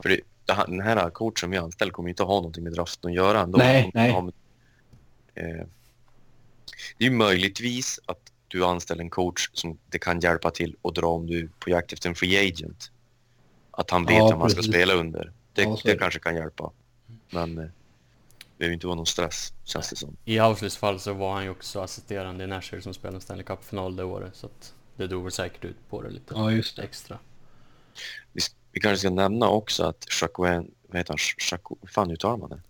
[0.05, 3.09] För det, det, här- den här coachen vi anställd kommer inte ha någonting med draften
[3.09, 3.57] att göra ändå.
[3.57, 4.11] Nej, nej.
[4.11, 4.19] ha
[5.35, 5.65] eh,
[6.97, 10.93] det är ju möjligtvis att du anställer en coach som det kan hjälpa till och
[10.93, 12.91] dra om du är på jakt efter en free agent.
[13.71, 15.31] Att han vet Ja, vem man ska spela under.
[15.53, 15.97] Det, Ja, det det.
[15.97, 16.71] kanske kan hjälpa.
[17.29, 17.65] Men eh,
[18.57, 20.17] behöver inte vara någon stress, känns det som.
[20.25, 23.43] I Hausleys fall så var han ju också assisterande i Nashville som spelade en Stanley
[23.45, 24.35] Cup-final det året.
[24.35, 26.81] Så att det drog väl säkert ut på det lite Ja, just det.
[26.83, 27.19] extra.
[28.33, 28.41] Vi,
[28.75, 31.17] vi kanske ska nämna också att Jacques, vad heter han,
[31.51, 32.61] Jacques, hur fan uttalar man det?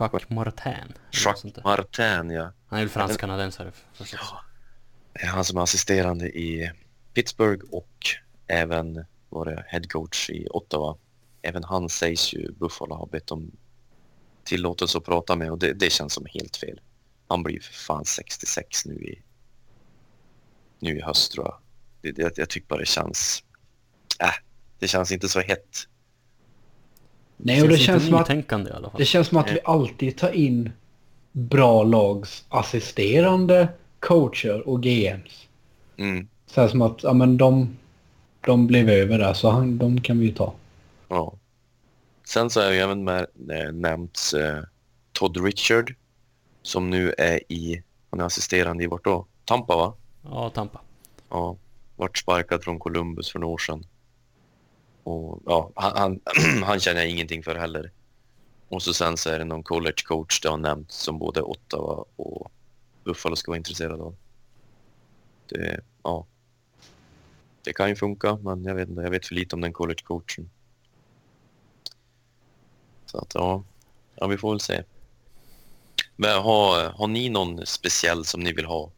[0.00, 0.94] Jacques Martin.
[1.10, 1.64] Jacques.
[1.64, 2.52] Martin, ja.
[2.66, 4.34] Han är väl fransk-kanadensare förstås.
[5.12, 6.72] Det är han som är assisterande i
[7.14, 8.06] Pittsburgh och
[8.46, 10.96] även var det head coach i Ottawa.
[11.42, 13.50] Även han sägs ju Buffalo har bett om
[14.44, 16.80] tillåtelse att prata med och det, det känns som helt fel.
[17.28, 19.22] Han blir för fan 66 nu i,
[20.78, 21.58] nu i höst tror jag.
[22.00, 23.44] Det, det, jag tycker bara det känns...
[24.20, 24.28] Äh,
[24.84, 25.88] det känns inte så hett.
[27.36, 28.98] Nej, och det känns som att, i alla fall.
[28.98, 30.72] det känns som att vi alltid tar in
[31.32, 33.68] bra lags assisterande
[34.00, 35.48] coacher och GMs.
[35.96, 37.76] Mm, Så här som att, ja men de,
[38.40, 40.52] de blev över där så han, de kan vi ju ta.
[41.08, 41.34] ja.
[42.26, 44.62] Sen så har jag även med, eh, nämnts eh,
[45.12, 45.94] Todd Richard
[46.62, 49.26] som nu är i, han är assisterande i vart då?
[49.44, 49.94] Tampa va?
[50.22, 50.80] Ja, Tampa.
[51.30, 51.56] Ja,
[51.96, 53.84] vart sparkad från Columbus för några år sedan.
[55.04, 56.20] Och ja, han, han,
[56.62, 57.90] han känner jag ingenting för heller.
[58.68, 62.04] Och så sen så är det någon college coach det har nämnt som både Ottawa
[62.16, 62.52] och
[63.04, 64.16] Buffalo ska vara intresserade av.
[65.48, 66.26] Det, ja.
[67.62, 69.02] Det kan ju funka, men jag vet inte.
[69.02, 70.50] Jag vet för lite om den college coachen.
[73.06, 73.64] Så att ja,
[74.14, 74.82] ja vi får väl se.
[76.16, 78.90] Men har, har ni någon speciell som ni vill ha?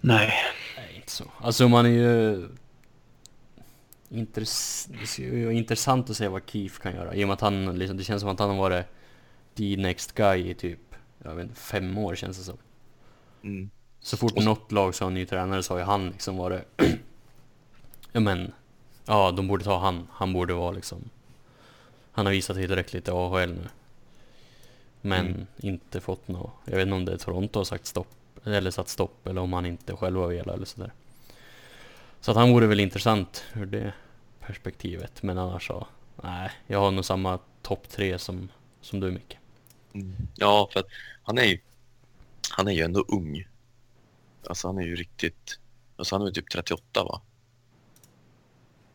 [0.00, 0.32] Nej.
[0.76, 1.24] Nej, inte så.
[1.40, 2.48] Alltså man är ju...
[4.08, 4.88] Intress...
[5.52, 7.14] Intressant att se vad Keith kan göra.
[7.14, 8.86] I och med att han, liksom, det känns som att han har varit
[9.54, 12.56] the next guy i typ, jag vet inte, fem år känns det som.
[13.42, 13.70] Mm.
[14.00, 16.62] Så fort något lag sa en ny tränare så har ju han liksom varit...
[18.12, 18.52] ja men,
[19.04, 20.08] ja de borde ta han.
[20.12, 20.98] Han borde vara liksom...
[22.12, 23.68] Han har visat tillräckligt i AHL nu.
[25.00, 25.46] Men Mm.
[25.56, 26.52] inte fått något.
[26.64, 28.14] Jag vet inte om det är Toronto har sagt stopp.
[28.44, 29.26] Eller satt stopp.
[29.26, 30.92] Eller om han inte själv har velat eller sådär.
[32.24, 33.94] Så att han vore väl intressant ur det
[34.40, 35.22] perspektivet.
[35.22, 35.86] Men annars så...
[36.22, 38.48] Nej, jag har nog samma topp tre som,
[38.80, 39.38] som du Micke.
[39.92, 40.16] Mm.
[40.34, 40.86] Ja, för att
[41.22, 41.58] han är ju,
[42.50, 43.44] han är ju ändå ung.
[44.46, 45.58] Alltså han är ju riktigt,
[45.96, 47.20] alltså han är ju typ 38 va?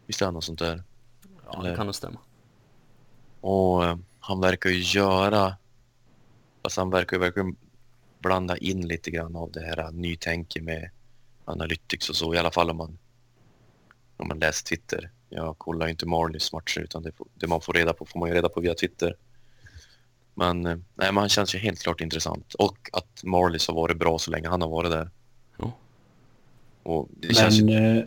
[0.06, 0.84] Visst är han något sånt där?
[1.46, 2.20] Ja, Eller- det kan nog stämma.
[3.42, 5.58] Och eh, han verkar ju göra,
[6.62, 7.56] alltså han verkar ju verkligen
[8.20, 10.90] blanda in lite grann av det här nytänket med
[11.46, 12.98] analytics och så, i alla fall om man,
[14.20, 15.12] om man läser Twitter.
[15.30, 18.30] Jag kollar ju inte Marlies matcher utan det, det man får reda på får man
[18.30, 19.16] ju reda på via Twitter.
[20.34, 23.98] Men, eh, nej, men han känns ju helt klart intressant och att Marlies har varit
[23.98, 25.10] bra så länge han har varit där.
[25.58, 25.72] Ja.
[26.84, 28.06] Och det känns Men ju, eh,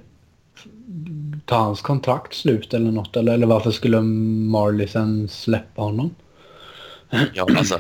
[1.46, 3.16] tar hans kontrakt slut eller något?
[3.16, 6.14] Eller, eller varför skulle Marley sen släppa honom?
[7.35, 7.75] ja alltså,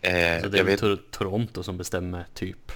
[0.00, 2.72] eh, Så det är vet, Tor- Toronto som bestämmer typ.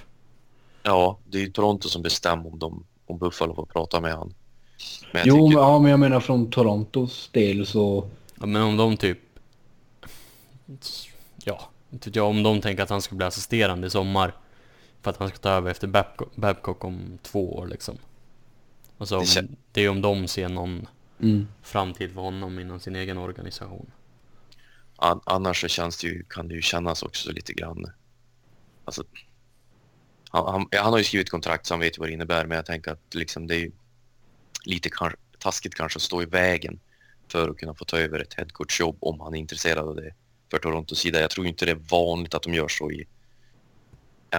[0.83, 4.33] ja, det är ju Toronto som bestämmer om, de, om Buffalo får prata med han.
[5.13, 8.09] Men Jo, tycker- men, ja, men jag menar från Torontos del så...
[8.39, 9.19] Ja, men om de typ...
[11.45, 12.27] Ja, inte jag.
[12.27, 14.33] Om de tänker att han ska bli assisterande i sommar.
[15.01, 17.97] För att han ska ta över efter Babcock, Babcock om två år liksom.
[18.97, 20.87] Alltså om, Det det är om de ser någon
[21.21, 21.47] Mm.
[21.61, 23.91] framtid för honom inom sin egen organisation.
[24.95, 27.85] An- annars så känns det ju, kan det ju kännas också lite grann...
[28.85, 29.03] Alltså,
[30.29, 32.55] han, han, han har ju skrivit kontrakt så han vet ju vad det innebär men
[32.55, 33.71] jag tänker att liksom det är ju
[34.63, 34.89] lite
[35.39, 36.79] taskigt kanske att stå i vägen
[37.27, 40.13] för att kunna få ta över ett headcoach-jobb om han är intresserad av det
[40.51, 41.21] för Torontos sida.
[41.21, 43.05] Jag tror inte det är vanligt att de gör så i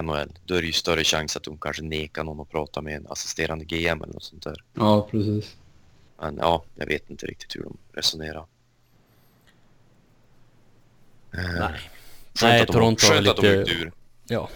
[0.02, 0.38] NHL.
[0.44, 3.06] Då är det ju större chans att de kanske nekar någon att prata med en
[3.06, 4.64] assisterande GM eller något sånt där.
[4.74, 5.56] Ja, precis.
[6.20, 8.46] Men ja, jag vet inte riktigt hur de resonerar.
[11.35, 11.80] Eh, Nej.
[12.35, 13.92] Skönt Nej, att de, Toronto har att de lite- åkte ur.
[14.28, 14.48] Ja.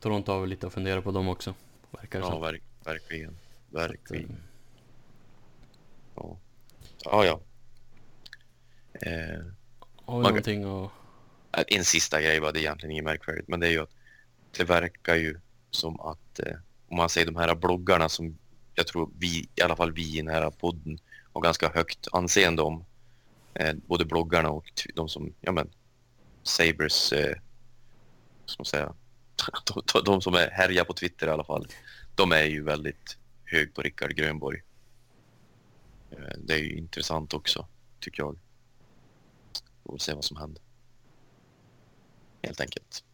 [0.00, 1.54] Toronto har väl lite att fundera på dem också.
[1.90, 3.36] Verkar det Ja, verk, verkligen.
[3.70, 4.36] Verkligen.
[6.20, 6.36] Ja,
[7.04, 7.24] ja.
[7.24, 7.40] ja.
[9.10, 9.38] Eh,
[10.04, 10.64] Har vi Man- någonting
[11.50, 11.64] att...
[11.66, 13.94] en sista grej var det är egentligen inget märkvärdigt, men det är ju att
[14.56, 15.40] det verkar ju
[15.70, 16.56] som att eh,
[16.88, 18.38] om man säger de här bloggarna som
[18.74, 20.98] jag tror vi, i alla fall vi i den här podden
[21.32, 22.84] har ganska högt anseende om.
[23.54, 24.64] Eh, både bloggarna och
[24.94, 25.70] de som, ja men,
[26.42, 27.36] Sabres, eh,
[28.58, 28.94] man säga,
[29.66, 31.66] de, de, de som är härja på Twitter i alla fall.
[32.14, 34.62] De är ju väldigt hög på Rickard Grönborg.
[36.10, 37.66] Eh, det är ju intressant också,
[38.00, 38.38] tycker jag.
[39.84, 40.62] Får väl se vad som händer.
[42.42, 43.04] Helt enkelt.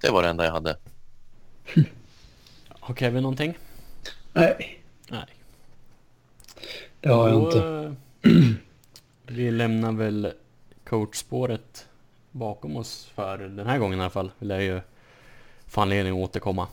[0.00, 0.78] Det var det enda jag hade.
[2.68, 3.58] Har Kevin någonting?
[4.32, 5.26] Nej, Nej.
[7.00, 7.58] det har jag inte.
[8.22, 8.32] eh,
[9.26, 10.32] Vi lämnar väl
[10.84, 11.88] coachspåret
[12.30, 14.30] bakom oss för den här gången i alla fall.
[14.38, 14.80] Vi lär ju
[15.66, 16.68] få anledning att återkomma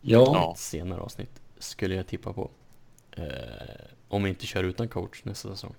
[0.00, 0.52] Ja.
[0.52, 1.40] Ett senare avsnitt.
[1.58, 2.50] Skulle jag tippa på.
[3.12, 3.24] Eh,
[4.08, 5.74] om vi inte kör utan coach nästa säsong.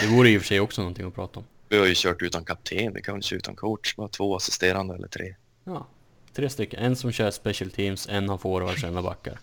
[0.00, 1.44] Det vore i och för sig också någonting att prata om.
[1.68, 3.96] Vi har ju kört utan kapten, vi kan väl köra utan coach.
[3.96, 5.34] Bara två assisterande eller tre.
[5.64, 5.86] Ja,
[6.32, 6.80] tre stycken.
[6.80, 9.38] En som kör special teams, en har forwards, en har backar.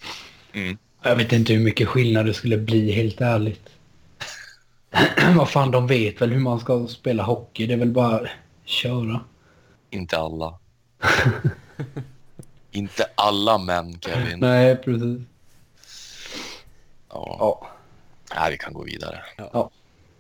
[0.54, 0.78] Mm.
[1.02, 3.70] Jag vet inte hur mycket skillnad det skulle bli helt ärligt.
[5.36, 7.68] Vad fan, de vet väl hur man ska spela hockey.
[7.68, 8.28] Det är väl bara
[8.66, 9.22] köra.
[9.90, 10.60] Inte alla.
[12.72, 14.40] Inte alla män, Kevin.
[14.40, 15.22] Nej, precis.
[17.10, 17.36] Ja.
[17.40, 17.77] Ja.
[18.36, 19.24] Nej, vi kan gå vidare.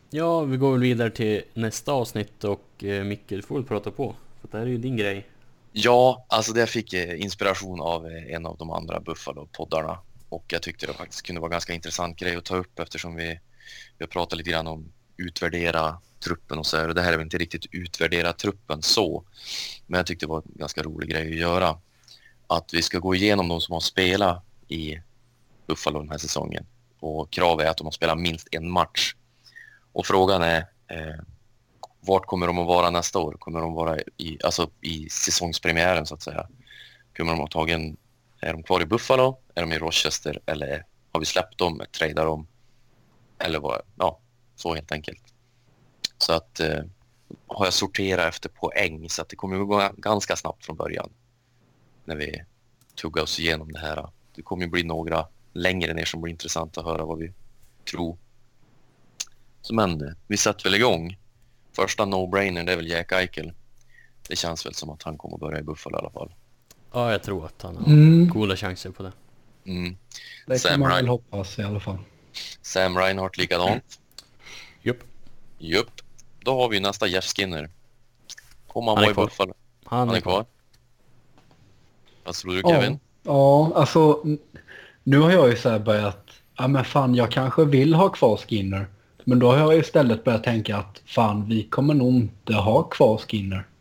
[0.09, 3.91] Ja, vi går väl vidare till nästa avsnitt och eh, Micke, du får väl prata
[3.91, 4.15] på.
[4.41, 5.27] För det här är ju din grej.
[5.71, 9.97] Ja, alltså det fick eh, inspiration av eh, en av de andra Buffalo-poddarna.
[10.29, 13.39] Och jag tyckte det faktiskt kunde vara ganska intressant grej att ta upp eftersom vi,
[13.97, 16.87] vi har pratat lite grann om utvärdera truppen och så här.
[16.87, 19.23] Och det här är väl inte riktigt utvärdera truppen så.
[19.87, 21.77] Men jag tyckte det var en ganska rolig grej att göra.
[22.47, 24.99] Att vi ska gå igenom de som har spelat i
[25.67, 26.65] Buffalo den här säsongen.
[26.99, 29.15] Och krav är att de har spelat minst en match.
[29.91, 31.15] Och frågan är eh,
[31.99, 33.35] vart kommer de att vara nästa år?
[33.39, 36.47] Kommer de vara i, alltså i säsongspremiären så att säga?
[37.17, 37.97] Kommer de att ha tagit en,
[38.41, 39.39] är de kvar i Buffalo?
[39.55, 40.39] Är de i Rochester?
[40.45, 42.47] Eller har vi släppt dem, tradar dem?
[43.39, 44.19] Eller vad, ja,
[44.55, 45.23] så helt enkelt.
[46.17, 46.83] Så att eh,
[47.47, 51.09] har jag sorterat efter poäng så att det kommer att gå ganska snabbt från början.
[52.05, 52.43] När vi
[52.95, 54.09] tuggar oss igenom det här.
[54.35, 55.27] Det kommer att bli några
[55.57, 57.33] längre ner som blir intressant att höra vad vi
[57.91, 58.17] tror.
[59.61, 61.17] Så men vi sätter väl igång.
[61.75, 63.53] Första no-brainer det är väl Jack Eichel.
[64.29, 66.33] Det känns väl som att han kommer att börja i Buffalo i alla fall.
[66.93, 68.27] Ja, jag tror att han har Mm.
[68.29, 69.11] goda chanser på det.
[69.65, 69.97] Mm.
[70.47, 70.97] Det Sam kan man Ryan.
[71.03, 71.97] väl hoppas i alla fall.
[72.61, 73.99] Sam Reinhardt likadant.
[74.81, 75.03] Jupp,
[75.57, 75.91] Jupp.
[76.39, 77.69] Då har vi nästa Jeff Skinner.
[78.67, 79.25] Kommer han Han i kvar.
[79.25, 79.53] Buffalo?
[79.85, 80.45] han, Han är kvar.
[82.23, 82.61] Vad tror du.
[82.61, 82.99] Kevin?
[83.23, 84.23] Ja, alltså
[85.07, 88.37] nu har jag ju så här börjat, ja men fan jag kanske vill ha kvar
[88.37, 88.85] Skinner.
[89.23, 93.17] Men då har jag istället börjat tänka att fan vi kommer nog inte ha kvar
[93.17, 93.63] Skinner.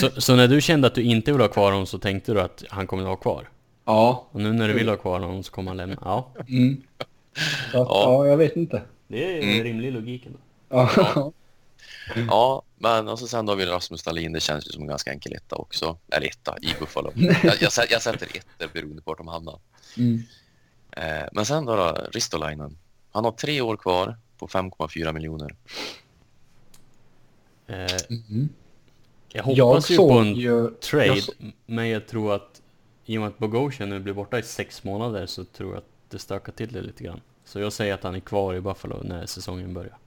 [0.00, 2.40] Så, så när du kände att du inte ville ha kvar honom så tänkte du
[2.40, 3.48] att han kommer att ha kvar?
[3.84, 4.26] Ja.
[4.32, 5.96] Och nu när du vill ha kvar honom så kommer han lämna?
[6.04, 6.82] Ja, Mm.
[6.98, 7.06] Att,
[7.72, 7.86] Ja.
[7.90, 8.26] ja.
[8.26, 8.82] jag vet inte.
[9.08, 9.64] det är Mm.
[9.64, 10.38] rimlig logik ändå.
[10.68, 11.32] Ja.
[12.28, 14.32] Ja, men och så sen då har vi Rasmus Dahlin.
[14.32, 15.98] Det känns ju som en ganska enkel etta också.
[16.12, 17.12] Eller etta i Buffalo.
[17.16, 19.58] jag, jag, jag sätter ettor beroende på vart de hamnar.
[19.96, 20.22] Mm.
[20.90, 22.78] Eh, men sen då, då Ristolainen.
[23.12, 25.56] Han har tre år kvar på 5,4 miljoner.
[27.66, 28.48] Eh, Mm.
[29.28, 30.70] jag Jag hoppas ju på en ju...
[30.70, 31.32] trade, jag så-
[31.66, 32.62] men jag tror att
[33.04, 35.88] i och med att Bogosian nu blir borta i sex månader så tror jag att
[36.08, 37.20] det stökar till det lite grann.
[37.44, 39.98] Så jag säger att han är kvar i Buffalo när säsongen börjar.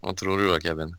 [0.00, 0.96] Vad tror du då Kevin?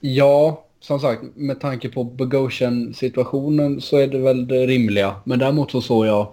[0.00, 5.14] Ja, som sagt, med tanke på Bogosian-situationen så är det väl det rimliga.
[5.24, 6.32] Men däremot så såg jag,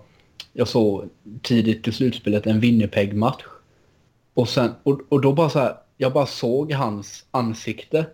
[0.54, 1.10] jag såg
[1.42, 3.44] tidigt i slutspelet en Winnipeg-match.
[4.34, 8.06] Och, sen, och, och då bara så här, jag bara såg hans ansikte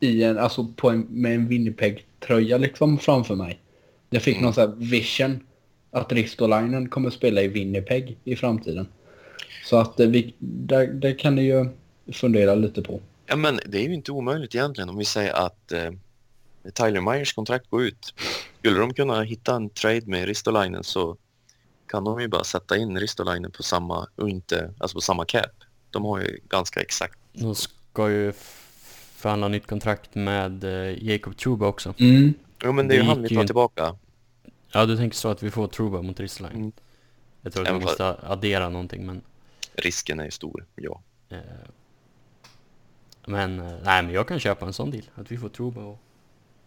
[0.00, 3.60] i en, alltså på en, med en Winnipeg-tröja liksom framför mig.
[4.10, 4.44] Jag fick Mm.
[4.44, 5.40] någon så här vision
[5.90, 8.86] att Ristolainen kommer spela i Winnipeg i framtiden.
[9.64, 11.66] Så att eh, vi, där, där kan ni ju
[12.12, 13.00] fundera lite på.
[13.26, 15.90] Ja, men det är ju inte omöjligt egentligen om vi säger att eh,
[16.74, 18.14] Tyler Myers kontrakt går ut.
[18.58, 21.16] Skulle de kunna hitta en trade med Ristolainen så
[21.86, 25.50] kan de ju bara sätta in Ristolainen på samma och inte, alltså på samma cap.
[25.90, 27.18] De har ju ganska exakt.
[27.32, 28.32] De ska ju
[29.16, 31.94] förhandla nytt kontrakt med eh, Jacob Truba också.
[31.98, 32.34] Mm.
[32.64, 33.96] Jo men det är ju han vi tar tillbaka.
[34.72, 36.52] Ja, du tänker så att vi får Truba mot Ristline.
[36.52, 36.72] Mm.
[37.42, 39.22] Jag tror att vi måste addera någonting, men...
[39.74, 41.02] Risken är ju stor, ja.
[41.28, 41.38] Eh,
[43.30, 45.04] men, eh, nej men jag kan köpa en sån deal.
[45.14, 45.98] Att vi får Truba och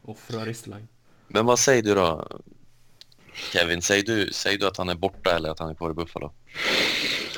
[0.01, 0.88] offra Ristline.
[1.28, 2.28] Men vad säger du då?
[3.53, 5.93] Kevin, säger du, säger du att han är borta eller att han är kvar i
[5.93, 6.32] Buffalo?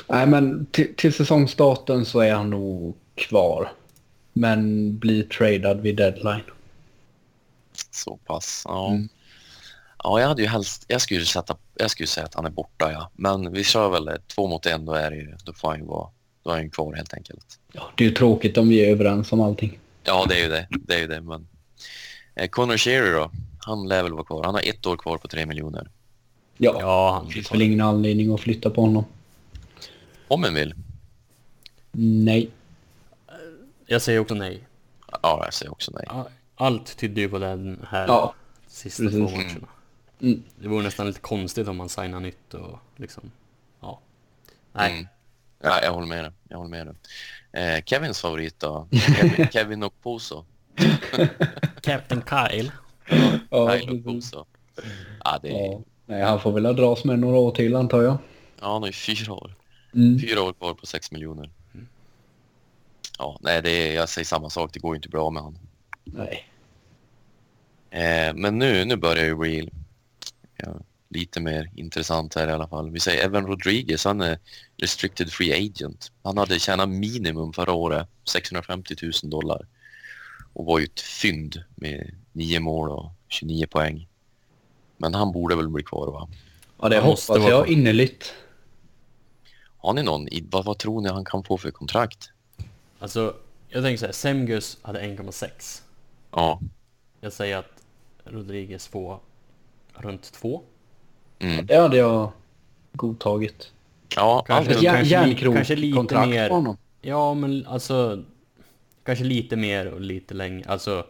[0.08, 3.72] Nej, men till, till säsongstarten så är han nog kvar.
[4.32, 6.42] Men blir tradad vid deadline.
[7.90, 8.90] Så pass, ja.
[8.90, 9.08] Mm.
[10.04, 12.92] Ja, jag hade ju helst, jag skulle, sätta, jag skulle säga att han är borta,
[12.92, 13.10] ja.
[13.14, 15.84] Men vi kör väl två mot en, då är det ju, då får han ju
[15.84, 16.10] vara,
[16.42, 17.58] då är han ju kvar helt enkelt.
[17.76, 19.78] Ja, det är ju tråkigt om vi är överens om allting.
[20.04, 21.48] Ja, det är ju det, det är ju det, men...
[22.34, 23.30] Eh, Connor Shearer då?
[23.60, 24.44] Han lär väl vara kvar.
[24.44, 25.90] Han har ett år kvar på tre miljoner.
[26.56, 29.04] Ja, Ja, han det finns väl ingen anledning att flytta på honom.
[30.28, 30.74] Om en vill.
[31.92, 32.50] Nej.
[33.86, 34.66] Jag säger också nej.
[35.22, 36.24] Ja, jag säger också nej.
[36.54, 38.34] Allt tydde ju på den här Ja,
[38.66, 39.18] sista precis.
[39.18, 39.68] två matcherna.
[40.20, 40.42] Mm.
[40.56, 43.30] Det vore nästan lite konstigt om man signar nytt och liksom...
[43.80, 44.00] Ja.
[44.72, 44.92] Nej.
[44.92, 45.06] Mm.
[45.62, 46.32] Ja, jag håller med dig.
[46.48, 46.94] Jag håller med dig.
[47.52, 48.88] Eh, Kevins favorit då?
[49.16, 50.44] Kevin, Kevin Okposo.
[51.80, 52.72] Captain Kyle.
[53.50, 54.44] Ja, Kyle Okposo.
[55.24, 55.80] Ja, det är, ja.
[56.06, 58.18] Nej, han får väl dras med några år till antar jag.
[58.60, 59.54] ja, han har ju fyra år.
[59.94, 60.18] Mm.
[60.20, 61.50] Fyra år kvar på sex miljoner.
[63.18, 64.70] Ja, nej, det är, jag säger samma sak.
[64.72, 65.60] Det går ju inte bra med honom.
[66.04, 66.48] Nej.
[67.90, 69.70] Eh, men nu, nu börjar ju bli
[70.56, 70.74] ja,
[71.08, 72.90] lite mer intressant här i alla fall.
[72.90, 74.38] Vi säger Evan Rodriguez, han är
[74.76, 76.12] restricted free agent.
[76.22, 79.66] Han hade tjänat minimum förra året, 650 000 dollar.
[80.52, 84.08] Och var ju ett fynd med 9 mål och 29 poäng.
[84.96, 86.28] Men han borde väl bli kvar va?
[86.80, 88.34] Ja, det Han hoppas måste vara jag innerligt.
[89.78, 90.28] Har ni någon?
[90.50, 92.30] Vad, vad tror ni han kan få för kontrakt?
[92.98, 93.36] Alltså,
[93.68, 95.82] jag tänker så här, Semgus hade 1,6.
[96.30, 96.60] Ja.
[97.20, 97.82] Jag säger att
[98.24, 99.20] Rodriguez får
[99.94, 100.62] runt 2.
[101.38, 101.66] Mm.
[101.66, 102.32] Det hade jag
[102.92, 103.72] godtagit.
[104.16, 106.76] Ja, Kanske- Ett kanske kanske lite järnkrok-kontrakt mer- på honom.
[107.02, 108.22] Ja, men alltså...
[109.04, 110.70] Kanske lite mer och lite längre.
[110.70, 111.06] Alltså,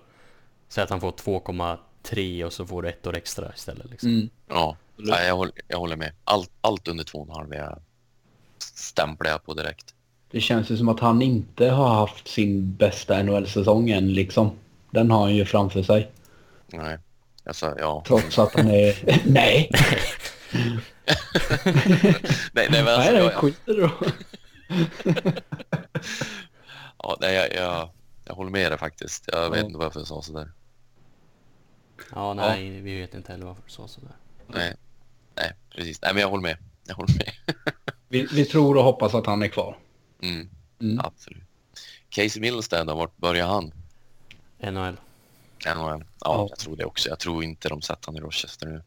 [0.68, 3.90] säg att han får 2,3 och så får du ett år extra istället.
[3.90, 4.08] Liksom.
[4.10, 4.28] Mm.
[4.48, 6.12] Ja, jag, håller, jag håller med.
[6.24, 7.78] Allt, allt under 2,5 är
[8.58, 9.94] stämplar jag på direkt.
[10.30, 14.50] Det känns ju som att han inte har haft sin bästa NHL-säsong än liksom.
[14.90, 16.10] Den har han ju framför sig.
[16.66, 16.98] Nej,
[17.46, 18.04] alltså, ja.
[18.06, 19.22] Trots att han är...
[19.26, 19.70] nej!
[22.52, 23.90] Nej, nej, men alltså, nej, nej, jag, skit då.
[26.98, 27.90] ja, nej, jag, jag,
[28.24, 29.24] jag håller med dig faktiskt.
[29.32, 29.66] Jag vet Ja.
[29.66, 30.52] inte varför jag sa sådär.
[32.14, 34.16] Ja, nej, vi vet inte heller varför du sa sådär.
[34.46, 34.74] Nej,
[35.36, 36.02] nej, precis.
[36.02, 36.56] Nej, men jag håller med.
[36.86, 37.32] Jag håller med.
[38.08, 39.78] Vi, vi tror och hoppas att han är kvar.
[40.22, 41.00] Mm, Mm.
[41.04, 41.42] absolut.
[42.08, 43.72] Casey Middlestam, då, vart börjar han?
[44.72, 44.96] NHL.
[45.64, 46.46] Ja, Ja.
[46.50, 47.08] jag tror det också.
[47.08, 48.82] Jag tror inte de sätter han i Rochester nu.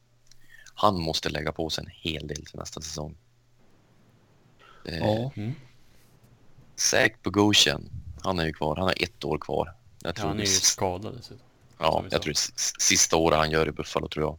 [0.73, 3.17] Han måste lägga på sig en hel del till nästa säsong.
[4.85, 5.31] Eh, Ja.
[5.35, 5.53] Mm.
[6.75, 7.89] Zach Bogosian,
[8.23, 8.75] han är ju kvar.
[8.75, 9.75] Han har ett år kvar.
[10.01, 11.45] Jag Ja, tror, han är ju skadad dessutom.
[11.77, 12.39] ja, jag tror det
[12.81, 14.37] sista året han gör i Buffalo, tror jag.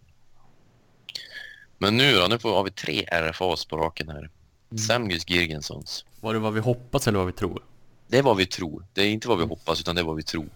[1.79, 2.27] Men nu då?
[2.27, 4.19] Nu får, har vi tre RFAs på raken här.
[4.71, 4.79] Mm.
[4.79, 6.05] Semgus Girgensons.
[6.21, 7.65] Var det vad vi hoppas eller vad vi tror?
[8.09, 8.87] Det är vad vi tror.
[8.93, 9.51] Det är inte vad vi Mm.
[9.51, 10.49] hoppas, utan det är vad vi tror.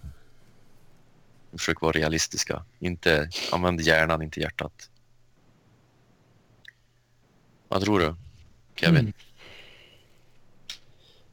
[1.55, 2.65] Vi försöker vara realistiska.
[2.79, 4.91] Inte, använd hjärnan, inte hjärtat.
[7.69, 8.15] Vad tror du,
[8.77, 9.01] Kevin?
[9.01, 9.13] Mm.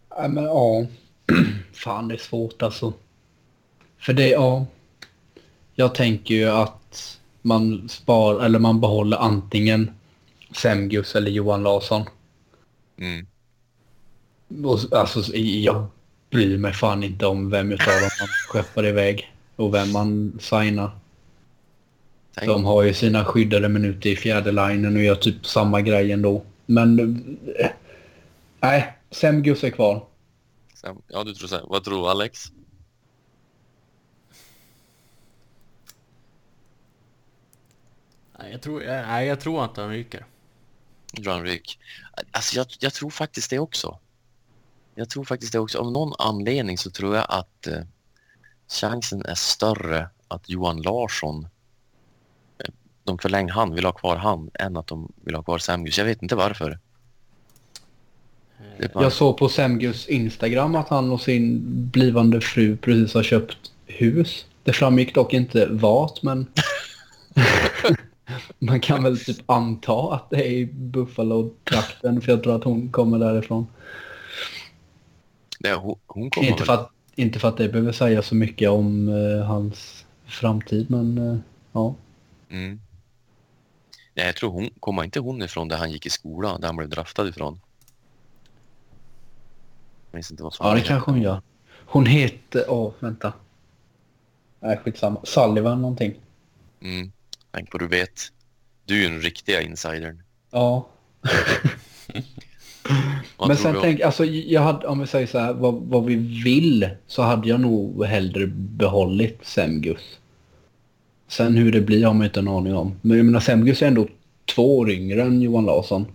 [0.09, 0.85] Ja, men ja.
[1.73, 2.93] Fan, det är svårt alltså.
[3.97, 4.65] För det, ja.
[5.73, 9.91] Jag tänker ju att man spar, eller man behåller antingen
[10.55, 12.05] Semgus eller Johan Larsson.
[12.97, 13.27] Mm.
[14.65, 15.87] Och, alltså, jag
[16.29, 19.31] bryr mig fan inte om vem utav dem man skeppar iväg.
[19.55, 20.91] Och vem man signar.
[22.33, 26.11] Tänk, De har ju sina skyddade minuter i fjärde linjen och gör typ samma grej
[26.11, 26.43] ändå.
[26.65, 26.99] Men...
[27.59, 27.69] eh,
[28.59, 30.05] Nej, Semgus är kvar.
[30.83, 31.65] Sem- ja, du tror så här.
[31.67, 32.51] Vad tror Alex?
[38.39, 40.25] Nej, jag tror, nej, jag tror att han ryker.
[41.13, 41.79] John Rick.
[42.31, 43.99] Alltså, jag, jag tror faktiskt det också.
[44.95, 45.77] Jag tror faktiskt det också.
[45.79, 47.79] Av någon anledning så tror jag att eh,
[48.71, 51.47] chansen är större att Johan Larsson
[52.57, 52.71] eh,
[53.03, 55.97] de förlänger han, vill ha kvar han, än att de vill ha kvar Semgus.
[55.97, 56.79] Jag vet inte varför.
[58.93, 61.59] Bara, Jag såg på Semgus Instagram att han och sin
[61.91, 64.45] blivande fru precis har köpt hus.
[64.63, 66.45] Det framgick dock inte vart, men...
[68.59, 72.91] Man kan väl typ anta att det är i Buffalo-trakten, för jag tror att hon
[72.91, 73.67] kommer därifrån.
[75.59, 78.69] det, hon, hon kommer Inte för, att, inte för att det behöver säga så mycket
[78.69, 81.37] om eh, hans framtid, men eh,
[81.71, 81.95] ja.
[82.49, 82.81] Mm.
[84.13, 86.75] Nej, jag tror hon, kommer inte hon ifrån där han gick i skolan, där han
[86.77, 87.61] blev draftad ifrån?
[90.11, 90.89] Jag minns inte vad som Ja, det heter.
[90.89, 91.41] kanske hon gör.
[91.85, 92.65] Hon heter...
[92.67, 93.33] Åh, vänta.
[94.59, 95.19] Nej, skitsamma.
[95.23, 96.15] Sullivan någonting.
[96.81, 97.11] Mm.
[97.51, 98.21] Tänk på du vet.
[98.85, 100.23] Du är ju den riktiga insidern.
[100.51, 100.87] Ja.
[103.41, 106.15] Vad Men sen tänk, alltså jag hade, om vi säger så här, vad, vad vi
[106.43, 110.19] vill så hade jag nog hellre behållit Semgus.
[111.27, 112.95] Sen hur det blir har man inte en aning om.
[113.01, 114.07] Men jag menar Semgus är ändå
[114.55, 116.05] två år yngre än Johan Larsson.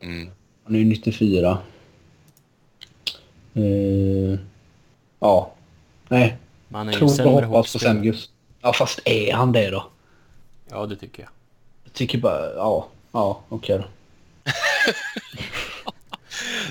[0.00, 0.28] Mm.
[0.64, 1.58] Han är ju 94.
[3.54, 4.38] Eh,
[5.20, 5.52] ja.
[6.08, 6.36] Nej,
[6.68, 7.78] Men han är ju tror och sämre hoppas på.
[7.78, 8.30] Semgus.
[8.62, 9.86] Ja, fast är han det då?
[10.70, 11.30] Ja, det tycker jag.
[11.84, 13.84] Jag tycker bara, ja, ja, okej då.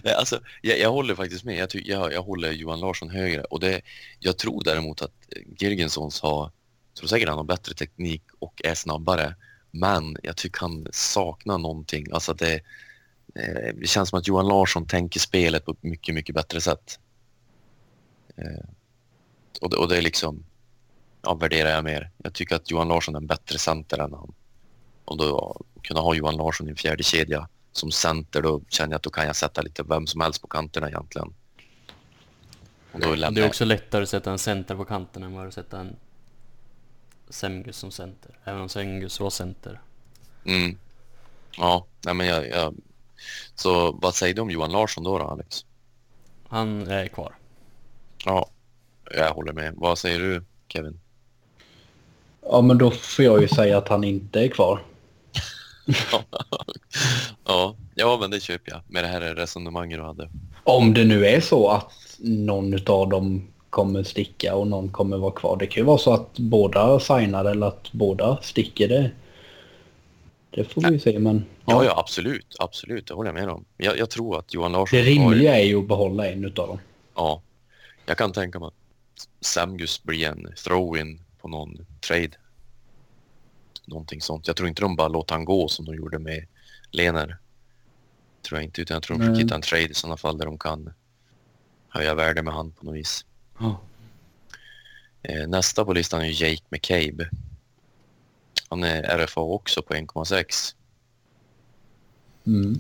[0.04, 1.56] Nej, alltså, jag, jag håller faktiskt med.
[1.56, 3.43] Jag, ty, jag, jag håller Johan Larsson högre.
[3.43, 3.82] Och det,
[4.20, 8.62] jag tror däremot att eh, Girgensons har, jag tror säkert han har bättre teknik och
[8.64, 9.36] är snabbare.
[9.72, 12.06] Men jag tycker han saknar någonting.
[12.12, 12.54] Alltså det,
[13.36, 16.99] eh, det känns som att Johan Larsson tänker spelet på ett mycket, mycket bättre sätt.
[18.36, 18.66] Eh,
[19.62, 20.45] och, det, och det är liksom,
[21.22, 22.12] ja, värderar jag mer.
[22.18, 24.34] Jag tycker att Johan Larsson är en bättre center än han.
[25.06, 28.96] Och då kunna ha Johan Larsson i en fjärde kedja som center, då känner jag
[28.96, 31.34] att då kan jag sätta lite vem som helst på kanterna egentligen.
[32.92, 35.48] Och då lämnar det är också lättare att sätta en center på kanten än vad
[35.48, 35.96] att sätta en
[37.30, 38.32] Semgus som center.
[38.44, 39.82] Även om Semgus var center.
[40.46, 40.78] Mm.
[41.58, 42.76] Ja, nej men jag, jag...
[43.56, 45.66] Så vad säger du om Johan Larsson då, då Alex?
[46.48, 47.36] Han är kvar.
[48.26, 48.50] Ja,
[49.12, 49.74] jag håller med.
[49.78, 51.00] Vad säger du Kevin?
[52.42, 54.84] Ja, men då får jag ju säga att han inte är kvar.
[57.46, 60.30] ja, ja, men det köper jag med det här resonemanget du hade.
[60.64, 65.32] Om det nu är så att någon av dem kommer sticka och någon kommer vara
[65.32, 65.58] kvar.
[65.58, 68.88] Det kan ju vara så att båda signar eller att båda sticker.
[68.88, 69.12] Det,
[70.50, 71.46] det får vi se, men...
[71.66, 71.74] Ja.
[71.74, 72.56] ja, ja, absolut.
[72.60, 73.66] Absolut, det håller jag med om.
[73.78, 75.00] Jag, jag tror att Johan Larsson...
[75.00, 76.80] Det rimliga är ju att behålla en utav dem.
[77.16, 77.42] Ja,
[78.06, 78.74] jag kan tänka mig att
[79.42, 82.32] Samgus blir en throw-in på någon trade.
[83.86, 84.48] Någonting sånt.
[84.48, 86.46] Jag tror inte de bara låter han gå som de gjorde med
[86.92, 87.38] Lener.
[88.42, 90.46] Tror jag inte, utan jag tror de fick hitta en trade i sådana fall där
[90.46, 90.94] de kan
[91.90, 93.26] höja värde med han på något vis.
[95.24, 97.30] Eh, nästa på listan är Jake McCabe.
[98.70, 100.76] Han är RFA också på 1,6.
[102.46, 102.80] Mm.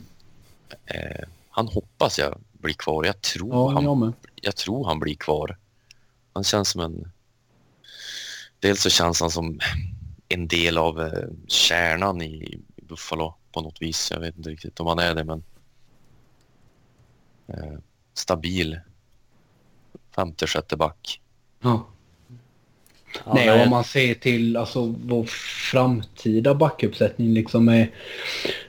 [0.85, 3.05] Eh, han hoppas jag blir kvar.
[3.05, 5.57] Jag tror, ja, han, jag, jag tror han blir kvar.
[6.33, 7.11] Han känns som en...
[8.59, 9.59] Dels så känns han som
[10.33, 14.11] en del av eh, kärnan i Buffalo på något vis.
[14.11, 15.43] Jag vet inte riktigt om han är det, men...
[17.47, 17.79] Eh,
[18.13, 18.79] stabil.
[20.15, 21.21] Femte, sjätte back.
[21.61, 21.87] Ja.
[23.25, 25.23] Ja, Nej, nej, om man ser till alltså, vår
[25.71, 27.87] framtida backuppsättning liksom med,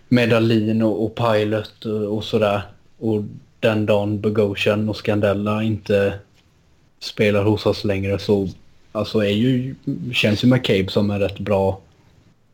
[0.09, 2.63] med Dalin och, och Pilot och, och sådär.
[2.99, 3.23] Och
[3.61, 6.19] den dagen Bogosian och Scandella inte
[6.99, 8.49] spelar hos oss längre så
[8.93, 9.75] alltså är ju,
[10.13, 11.81] känns ju McCabe som en rätt bra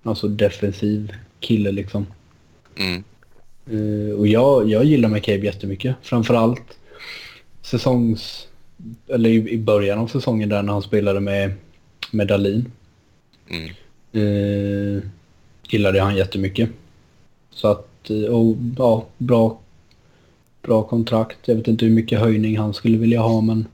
[0.03, 2.07] alltså defensiv kille liksom.
[2.77, 3.05] Mm.
[3.73, 5.97] Uh, och jag, jag gillar McCabe jättemycket.
[6.03, 6.79] Framförallt
[7.63, 8.49] säsongs...
[9.09, 11.53] Eller i, i början av säsongen där när han spelade med,
[12.11, 12.73] med Dalin.
[13.51, 13.71] Mm.
[14.15, 15.03] Uh,
[15.69, 16.71] gillade han jättemycket.
[17.51, 19.59] Så att, eh, och ja, bra,
[20.63, 21.39] bra kontrakt.
[21.45, 23.67] Jag vet inte hur mycket höjning han skulle vilja ha men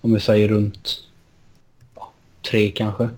[0.00, 1.07] om vi säger runt
[2.42, 3.08] tre kanske.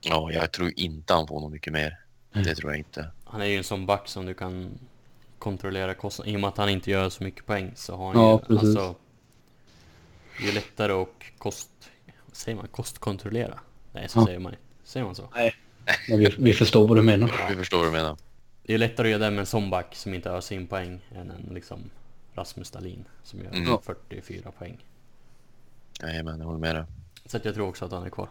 [0.00, 1.98] Ja, jag tror inte han får något mycket mer.
[2.32, 3.10] Det tror jag inte.
[3.24, 4.78] Han är ju en sån back som du kan
[5.38, 6.32] kontrollera kostnaden.
[6.32, 8.38] I och med att han inte gör så mycket poäng så har han ja, ju
[8.38, 8.76] precis.
[8.76, 8.94] alltså...
[10.40, 11.08] Det är lättare att
[11.38, 11.70] kost...
[12.26, 12.68] Vad säger man?
[12.68, 13.60] Kostkontrollera?
[13.92, 14.26] Nej, så ja.
[14.26, 14.54] säger man
[14.84, 15.28] Säger man så?
[15.34, 15.54] Nej.
[16.08, 17.28] Men vi, vi förstår vad du menar.
[17.38, 17.46] Ja.
[17.50, 18.16] Vi förstår vad du menar.
[18.62, 21.00] Det är lättare att göra det med en sån back som inte har sin poäng
[21.14, 21.90] än en liksom
[22.34, 23.78] Rasmus Dahlin som gör mm.
[23.82, 24.84] 44 poäng.
[26.02, 26.84] Jajamän, jag håller med dig.
[27.26, 28.28] Så att jag tror också att han är kvar.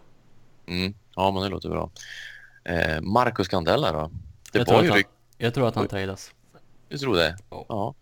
[0.67, 0.93] Mm.
[1.15, 1.89] Ja, men det låter bra.
[2.63, 4.11] Eh, Marcus Candela då?
[4.51, 4.89] Det jag, tror ju...
[4.89, 5.03] han,
[5.37, 6.31] jag tror att han tradas.
[6.89, 7.37] Du tror det?
[7.49, 7.65] Oh.
[7.69, 7.95] Ja.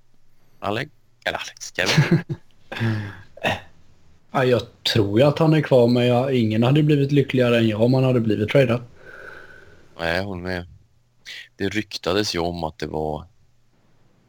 [0.60, 0.92] Alex?
[1.26, 2.24] Eller Alex, Kevin?
[4.32, 7.68] ja, jag tror ju att han är kvar, men jag, ingen hade blivit lyckligare än
[7.68, 8.82] jag om han hade blivit tradad.
[10.00, 10.68] Nej, jag håller med.
[11.56, 13.26] Det ryktades ju om att det var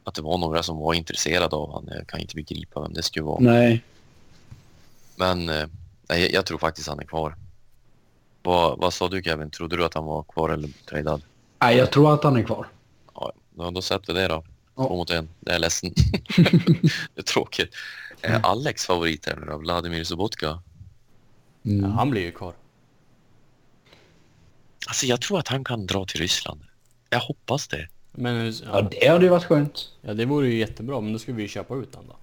[0.04, 1.90] att det var några som var intresserade av honom.
[1.96, 3.40] Jag kan inte begripa vem det skulle vara.
[3.40, 3.82] Nej.
[5.16, 5.66] Men eh,
[6.08, 7.36] nej, jag tror faktiskt han är kvar.
[8.42, 9.50] Vad, vad sa du Kevin?
[9.50, 11.22] Trodde du att han var kvar eller tradad?
[11.58, 12.66] Nej, jag tror att han är kvar.
[13.14, 14.44] Ja, då, då sätter vi det då.
[14.74, 14.88] Två ja.
[14.88, 15.28] mot en.
[15.40, 15.90] Det är ledsen.
[17.14, 17.74] det är tråkigt.
[18.20, 19.56] Är Alex favorit här nu då?
[19.56, 20.62] Vladimir Sobotka?
[21.64, 21.84] Mm.
[21.84, 22.54] Ja, han blir ju kvar.
[24.86, 26.60] Alltså jag tror att han kan dra till Ryssland.
[27.10, 27.88] Jag hoppas det.
[28.12, 28.52] Men, ja.
[28.64, 29.92] ja det hade ju varit skönt.
[30.00, 32.16] Ja det vore ju jättebra men då ska vi ju köpa ut honom då.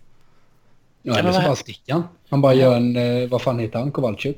[1.02, 2.04] Ja eller så bara sticka han.
[2.30, 4.38] Han bara gör en, eh, vad fan heter han, Kowalczyk?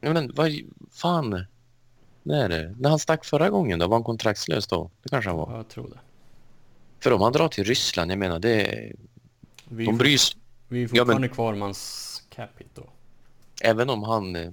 [0.00, 0.52] Ja, men vad
[0.90, 1.44] fan.
[2.22, 2.74] När, det?
[2.78, 3.86] när han stack förra gången då?
[3.86, 4.90] Var han kontraktslös då?
[5.02, 5.50] Det kanske han var.
[5.50, 5.98] Ja, jag tror det.
[7.00, 8.92] För om han drar till Ryssland, jag menar det...
[9.68, 10.40] Vi de bryr sig...
[10.68, 11.28] Vi är fortfarande ja, men...
[11.28, 12.86] kvar med hans cap hit då.
[13.60, 14.36] Även om han...
[14.36, 14.50] Eh,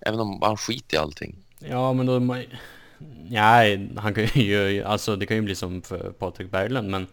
[0.00, 1.36] även om han skiter i allting.
[1.58, 2.36] Ja, men då...
[3.28, 4.82] Nej, han kan ju...
[4.84, 7.06] Alltså det kan ju bli som för Patrik Berglund, men...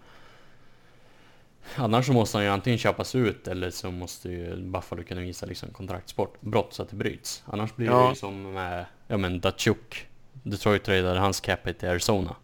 [1.75, 5.45] Annars så måste han ju antingen köpas ut eller så måste ju Buffalo kunna visa
[5.45, 7.43] liksom kontraktsbrott brott så att det bryts.
[7.45, 8.03] Annars blir ja.
[8.03, 10.05] det ju som med, ja men Datsjuk.
[10.43, 12.35] Detroit tradade hans cap till Arizona.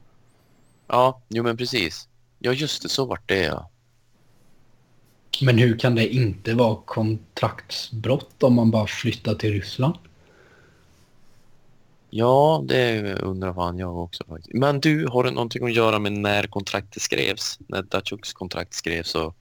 [0.87, 2.07] Ja, jo men precis.
[2.39, 3.69] Ja just det, så vart det ja.
[5.41, 9.95] Men hur kan det inte vara kontraktsbrott om man bara flyttar till Ryssland?
[12.17, 14.53] Ja, det undrar fan jag också faktiskt.
[14.53, 17.59] Men du, har det någonting att göra med när kontraktet skrevs?
[17.67, 19.33] När Datsjuks kontrakt skrevs så...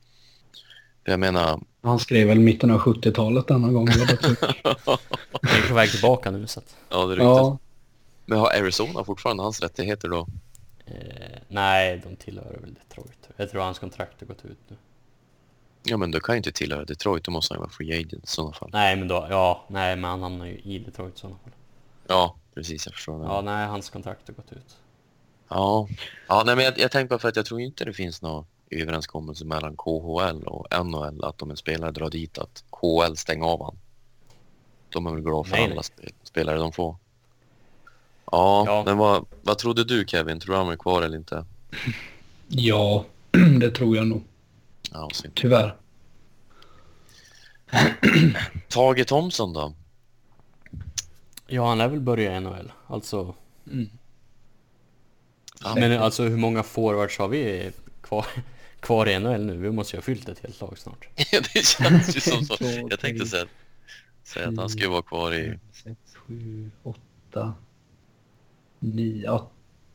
[1.04, 1.60] Jag menar...
[1.82, 3.88] Han skrev väl mitten av 70-talet denna gång.
[3.88, 3.98] Han
[5.42, 6.76] är på väg tillbaka nu så att...
[6.88, 7.26] Ja, det ryktas.
[7.26, 7.58] ja,
[8.26, 10.26] Men har Arizona fortfarande hans rättigheter då?
[10.86, 10.94] Eh,
[11.48, 13.28] nej, de tillhör väl Detroit.
[13.36, 14.76] Jag tror hans kontrakt har gått ut nu.
[15.82, 17.24] Ja, men då kan ju inte tillhöra Detroit.
[17.24, 18.70] Då måste han ju vara free agent i sådana fall.
[18.72, 21.52] Nej, men då, ja, nej, men han hamnar ju i Detroit i sådana fall.
[22.06, 22.86] Ja, precis.
[22.86, 23.24] Jag förstår.
[23.24, 24.76] Ja, nej, hans kontrakt har gått ut.
[25.48, 25.88] Ja,
[26.28, 28.46] ja nej, men jag, jag tänkte bara för att jag tror inte det finns någon
[28.70, 33.64] överenskommelse mellan KHL och NHL att om en spelare drar dit att KHL stänger av
[33.64, 33.78] han.
[34.88, 35.84] De är väl glada för Nej, alla nej.
[35.84, 36.96] spel, spelare de får.
[38.32, 38.82] Ja, Ja.
[38.86, 40.40] men vad, vad trodde du Kevin?
[40.40, 41.44] Tror du han är kvar eller inte?
[42.48, 43.04] ja,
[43.60, 44.22] det tror jag nog.
[44.92, 45.08] Ja.
[45.34, 45.76] Tyvärr.
[48.68, 49.72] Tage Thomsson då?
[51.46, 52.72] Ja, han lär väl börja i NHL.
[52.86, 53.34] Alltså,
[53.70, 53.90] Mm.
[55.62, 57.70] Ja, men alltså hur många forwards har vi
[58.02, 58.26] kvar,
[58.80, 59.56] kvar i NHL nu?
[59.56, 61.08] Vi måste ju ha fyllt ett helt lag snart.
[61.54, 62.56] det känns ju som så.
[62.90, 63.46] Jag tänkte säga,
[64.24, 65.58] säga att han skulle vara kvar i...
[65.72, 67.54] Sex, sju, åtta,
[68.78, 69.24] nio.
[69.24, 69.50] Ja,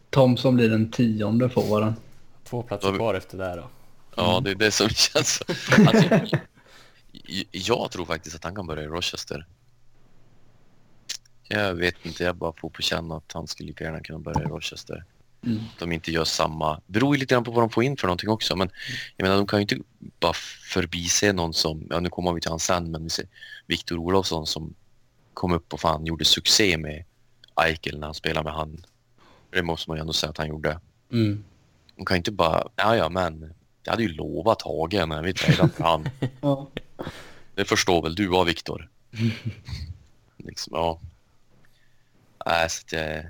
[0.09, 1.93] Thomson blir den tionde forwarden.
[2.43, 3.69] Två platser kvar efter det här då.
[4.15, 5.41] Ja, det är det som känns.
[5.87, 6.37] Alltså,
[7.51, 9.45] jag tror faktiskt att han kan börja i Rochester.
[11.51, 14.41] Jag vet inte, jag bara får på känna att han skulle lika gärna kunna börja
[14.41, 15.03] i Rochester.
[15.45, 15.59] Mm.
[15.79, 16.81] De inte gör samma...
[16.87, 18.55] beror ju lite grann på vad de får in för någonting också.
[18.55, 18.69] Men
[19.17, 19.77] jag menar, de kan ju inte
[20.19, 20.33] bara
[20.73, 21.87] förbise någon som...
[21.89, 23.25] Ja, nu kommer vi till han sen, men vi ser
[23.67, 24.73] Viktor Olofsson som
[25.33, 27.03] kom upp och fan gjorde succé med
[27.55, 28.85] Eichel när han spelade med han.
[29.49, 30.79] Det måste man ju ändå säga att han gjorde.
[31.11, 31.43] Mm.
[31.95, 32.67] De kan ju inte bara...
[32.75, 36.09] Ja, ja, men jag hade ju lovat Hage när vi tradade för han.
[36.41, 36.67] Ja.
[37.55, 38.89] Det förstår väl du va, Viktor?
[40.37, 40.99] liksom, ja.
[42.45, 43.23] Nej, så att jag...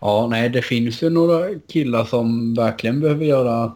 [0.00, 3.74] ja, nej, det finns ju några killar som verkligen behöver göra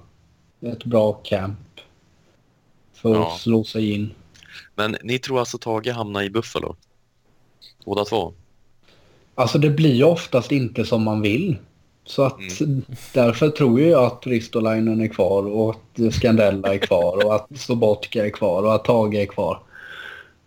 [0.61, 1.59] ett bra camp.
[2.95, 3.33] För Ja.
[3.33, 4.15] att slå sig in.
[4.75, 6.77] Men ni tror alltså Tage hamnar i Buffalo?
[7.85, 8.33] Båda två?
[9.35, 11.57] Alltså det blir ju oftast inte som man vill.
[12.05, 12.39] Så att
[13.13, 18.27] därför tror jag att Ristolainen är kvar och att Scandella är kvar och att Sobotka
[18.27, 19.63] är kvar och att Tage är kvar.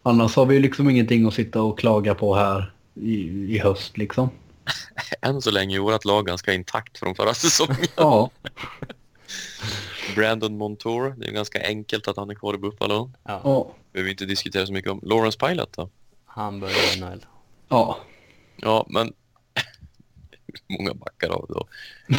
[0.07, 3.19] Annars har vi ju liksom ingenting att sitta och klaga på här i,
[3.55, 4.29] i höst liksom.
[5.21, 7.77] Än så länge är vårt lag ganska intakt från förra säsongen.
[7.97, 8.29] Ja,
[10.15, 13.11] Brandon Montour, det är ganska enkelt att han är kvar i Buffalo.
[13.23, 14.99] Ja, ja, Behöver inte diskutera så mycket om.
[15.03, 15.89] Lawrence Pilot då?
[16.25, 17.25] han börjar i NHL.
[17.69, 17.97] ja.
[18.57, 19.13] Ja, men
[20.67, 21.67] hur många backar vi då?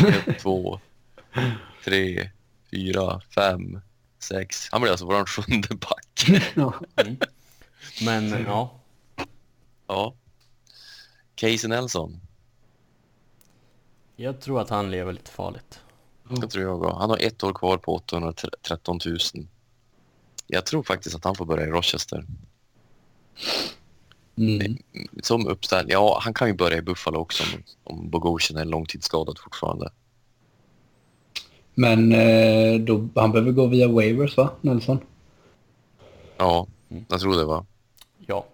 [0.08, 0.80] Ett, två,
[1.84, 2.30] tre,
[2.70, 3.80] fyra, fem,
[4.18, 4.68] sex.
[4.72, 6.42] Han blir alltså vår sjunde back.
[6.54, 6.74] ja.
[8.04, 8.70] Men ja,
[9.86, 10.14] Ja.
[11.34, 12.20] Casey Nelson,
[14.16, 15.80] jag tror att han lever lite farligt.
[16.28, 16.96] det tror jag också.
[16.96, 19.18] Han har ett år kvar på 813 000.
[20.46, 22.24] Jag tror faktiskt att han får börja i Rochester.
[24.36, 24.76] Mm.
[25.22, 25.86] Som uppställ.
[25.88, 29.90] Ja, han kan ju börja i Buffalo också om, om Bogosian är långtidsskadad fortfarande.
[31.74, 34.98] Men eh, då, han behöver gå via waivers va, Nelson?
[36.36, 37.04] Ja, Mm.
[37.08, 37.66] jag tror det va.
[38.26, 38.46] Ja,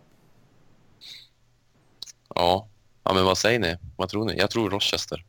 [2.34, 2.68] Ja.
[3.04, 3.76] ja, men vad säger ni?
[3.96, 4.36] Vad tror ni?
[4.38, 5.24] Jag tror Rochester.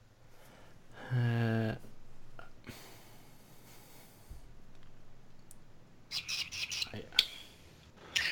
[1.11, 1.73] eh,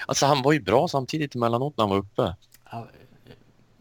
[0.06, 2.36] Alltså han var ju bra samtidigt emellanåt när han var uppe.
[2.72, 2.88] ja,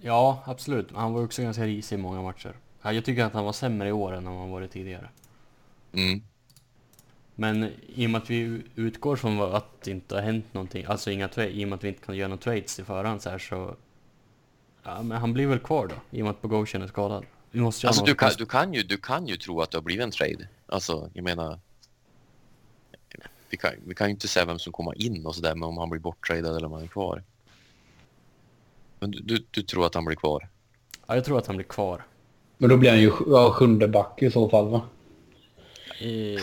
[0.01, 0.89] ja absolut.
[0.95, 2.53] Han var också ganska risig i många matcher.
[2.83, 5.09] Ja, Jag tycker att han var sämre i år än han har varit tidigare.
[5.93, 6.23] Mm.
[7.35, 11.11] Men i och med att vi utgår från att det inte har hänt någonting, alltså
[11.11, 13.31] inga tra- i och med att vi inte kan göra några trades i förhand så
[13.31, 13.77] här så...
[14.83, 17.25] Ja, men han blir väl kvar då, i och med att Bogosian är skadad.
[17.51, 19.83] Vi måste Alltså du kan, du, kan ju, du kan ju tro att det har
[19.83, 20.49] blivit en trade.
[20.67, 21.59] Alltså jag menar...
[23.51, 25.79] Vi kan, vi kan ju inte säga vem som kommer in och sådär, men om
[25.79, 27.23] han blir borttradad eller om han är kvar.
[28.99, 30.49] Men du, du, du tror att han blir kvar?
[31.07, 32.05] Ja, jag tror att han blir kvar.
[32.59, 34.83] Men då blir han ju ja, sjunde back i så fall va?
[36.01, 36.39] I,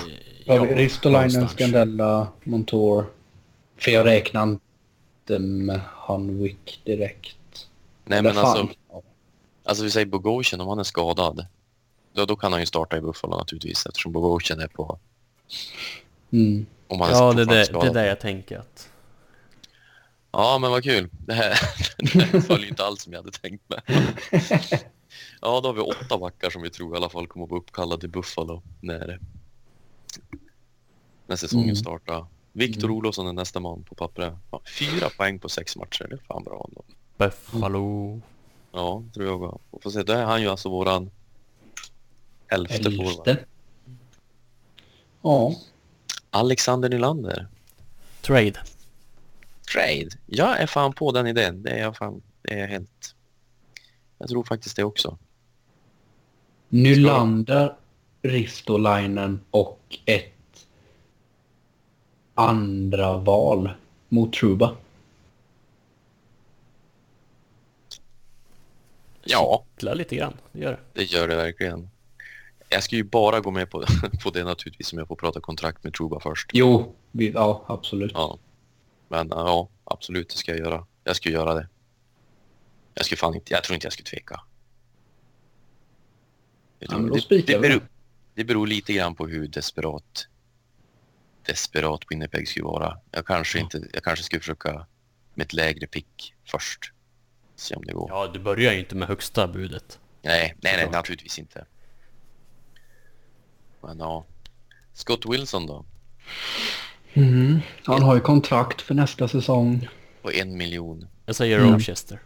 [0.47, 1.47] Ja, Ristolainen.
[1.47, 3.05] Scandella, Montour.
[3.77, 7.36] För jag räknar inte med Hanwick direkt.
[8.07, 8.69] Nej men alltså,
[9.63, 11.45] alltså vi säger Bogosian, om han är skadad.
[12.13, 14.99] Då, då kan han ju starta i Buffalo naturligtvis eftersom Bogosian är på...
[16.31, 16.65] Mm.
[16.87, 17.89] Om han är Ja, det, fortfarande det, det skadad.
[17.89, 18.89] är det jag tänker att...
[20.31, 21.09] Ja, men vad kul.
[21.11, 21.59] Det här,
[21.97, 23.79] det här följer inte alls som jag hade tänkt mig.
[25.41, 27.59] Ja, då har vi åtta backar som vi tror i alla fall kommer att vara
[27.61, 29.19] uppkallade till Buffalo när,
[31.27, 31.75] när säsongen Mm.
[31.75, 32.25] startar.
[32.51, 34.33] Viktor Olofsson är nästa man på pappret.
[34.51, 36.83] Ja, fyra poäng på sex matcher, det är fan bra ändå.
[37.17, 38.21] Buffalo.
[38.71, 39.39] Ja, tror jag.
[39.43, 39.59] också.
[39.71, 41.09] Och får se, då är han ju alltså våran
[42.47, 43.27] elfte forward.
[43.27, 43.45] Elfte.
[45.21, 45.55] Ja.
[46.29, 47.47] Alexander Nylander.
[48.21, 48.59] Trade.
[49.73, 50.09] Trade.
[50.25, 51.63] Jag är fan på den idén.
[51.63, 52.21] Det är jag fan.
[52.41, 53.15] Det är helt...
[54.17, 55.17] Jag tror faktiskt det också.
[56.69, 57.75] Nylander,
[58.21, 60.67] Ristolainen och ett
[62.33, 63.69] andra val
[64.09, 64.75] mot Truba.
[69.29, 70.79] Ja, Kittlar lite grann, det gör det.
[70.93, 71.89] det gör det verkligen.
[72.69, 73.85] Jag ska ju bara gå med på,
[74.23, 76.49] på det naturligtvis om jag får prata kontrakt med Truba först.
[76.53, 78.11] Jo, vi, ja absolut.
[78.15, 78.39] Ja.
[79.07, 80.85] Men ja, absolut, det ska jag göra.
[81.03, 81.67] Jag ska göra det.
[82.93, 84.41] Jag skulle fan inte, jag tror inte jag skulle tveka.
[86.79, 87.87] Ja, tror- men då det, spikar det, beror,
[88.33, 90.27] det beror lite grann på hur desperat
[91.45, 92.97] desperat Winnipeg skulle vara.
[93.11, 94.85] Jag kanske, inte, jag kanske skulle försöka
[95.33, 96.91] med ett lägre pick först.
[97.57, 98.09] Se om det går.
[98.09, 99.99] Ja, du börjar ju inte med högsta budet.
[100.21, 101.65] Nej, nej, nej, naturligtvis inte.
[103.81, 104.25] Men ja.
[104.93, 105.85] Scott Wilson då?
[107.13, 107.59] Mm.
[107.83, 109.87] Han har ju kontrakt för nästa säsong.
[110.21, 111.07] På en miljon.
[111.25, 111.73] Jag säger Mm.
[111.73, 112.19] Rochester.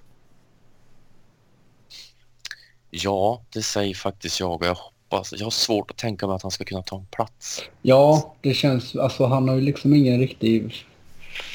[2.90, 5.34] Ja, det säger faktiskt jag och jag hoppas.
[5.38, 7.64] Jag har svårt att tänka mig att han ska kunna ta en plats.
[7.82, 8.96] Ja, det känns...
[8.96, 10.86] Alltså han har ju liksom ingen riktig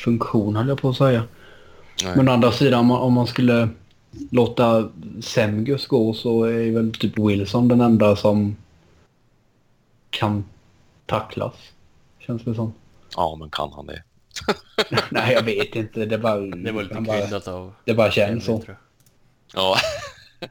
[0.05, 1.25] funktion höll jag på att säga.
[2.05, 2.17] Nej.
[2.17, 3.69] Men å andra sidan om man, om man skulle
[4.31, 4.89] låta
[5.23, 8.57] Semgus gå så är väl typ Wilson den enda som
[10.11, 10.45] kan
[11.07, 11.55] tacklas.
[12.19, 12.73] Känns det som.
[13.17, 14.03] Ja, men kan han det?
[15.11, 16.05] Nej, jag vet inte.
[16.07, 17.73] Det bara, Det var lite kryddat av...
[17.85, 18.63] det bara känns så.
[19.55, 19.77] Ja.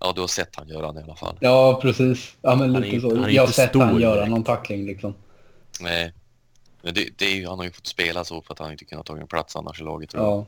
[0.00, 1.36] ja, du har sett han göra det i alla fall.
[1.40, 2.36] Ja, precis.
[2.42, 3.16] Ja, men Han är lite inte- så.
[3.16, 4.30] han är Jag har inte sett stor han göra direkt.
[4.30, 5.14] någon tackling liksom.
[5.80, 6.14] Nej.
[6.82, 8.84] Men det, det är ju, han har ju fått spela så för att han inte
[8.84, 10.10] kunnat ta en plats annars i laget.
[10.10, 10.32] tror jag.
[10.32, 10.46] Ja.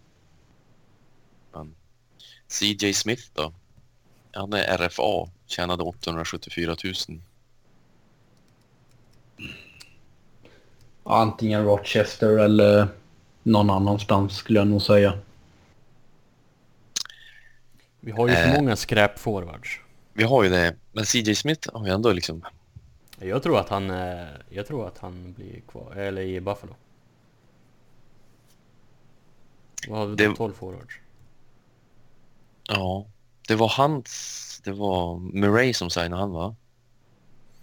[1.59, 1.75] Men
[2.49, 3.53] CJ Smith då?
[4.33, 6.95] Han är RFA, tjänade 874 000.
[11.05, 12.89] Antingen Rochester eller
[13.43, 15.19] någon annanstans skulle jag nog säga.
[18.01, 18.55] Vi har ju för Eh.
[18.55, 19.81] många skräpforwards.
[20.13, 22.45] Vi har ju det, men CJ Smith har ju ändå liksom...
[23.23, 26.75] Jag tror att han, eh, jag tror att han blir kvar, eller i Buffalo.
[29.89, 30.35] Vad har vi Det- då?
[30.37, 30.95] 12 forwards?
[32.69, 33.07] Ja,
[33.49, 34.61] det var hans...
[34.65, 36.57] Det var Murray som signade han va?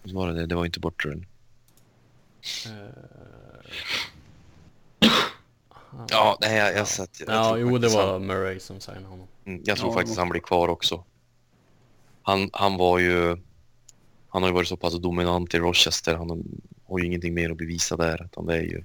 [0.03, 0.45] Visst var det det?
[0.45, 1.25] Det var inte Bortren.
[6.09, 9.27] Ja, nej, jag, jag, sett, jag Ja, jo det var Han, Murray som signade honom.
[9.45, 9.93] mm, jag tror Ja.
[9.93, 11.03] faktiskt han blir kvar också.
[12.23, 13.37] Han, han var ju...
[14.29, 16.15] Han har ju varit så pass dominant i Rochester.
[16.15, 16.29] Han
[16.85, 18.25] har, ju ingenting mer att bevisa där.
[18.25, 18.83] Utan det är ju...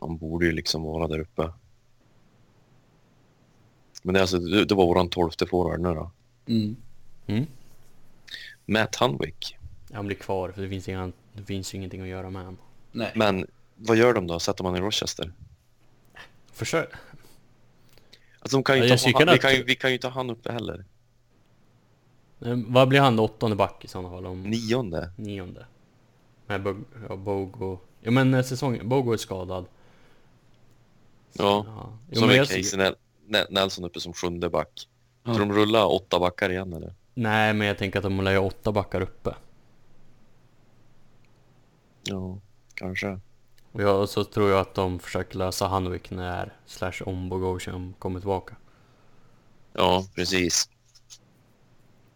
[0.00, 1.52] Han borde ju liksom vara där uppe.
[4.02, 6.10] Men det, är alltså, det, var våran tolfte forward nu då.
[6.46, 6.76] Mm.
[7.26, 7.46] Mm?
[8.66, 9.56] Matt Hunwick.
[9.92, 12.58] Han blir kvar för det finns, inga, det finns ju ingenting att göra med honom.
[12.92, 13.12] Nej.
[13.14, 14.40] Men vad gör de då?
[14.40, 15.32] Sätter man i Rochester?
[16.52, 16.88] Försök.
[18.38, 20.06] Alltså de kan ju Ja, inte jag ha, vi, kan ju, vi kan ju inte
[20.06, 20.84] ha han uppe heller.
[22.40, 23.24] Eh, Vad blir han då?
[23.24, 24.26] Åttonde back i sådana fall?
[24.26, 25.10] Om Nionde.
[25.16, 25.66] nionde?
[26.46, 27.78] Med Bog, ja, Bogo.
[28.00, 29.66] Ja men eh, säsongen, Bogo är skadad.
[31.32, 31.64] Ja.
[31.66, 31.92] Ja.
[32.10, 34.88] Jo, Så men är jag, Casey Nel- Nel- Nelson uppe som sjunde back.
[35.24, 35.34] Ja.
[35.34, 36.94] Ska de rulla åtta backar igen eller?
[37.14, 39.34] nej men jag tänker att de lär ju åtta backar uppe.
[42.04, 42.38] Ja,
[42.74, 43.20] kanske.
[43.72, 48.20] Och jag, så tror jag att de försöker lösa Hanwick när slash om Bogosian kommer
[48.20, 48.56] tillbaka.
[49.72, 50.68] Ja, precis.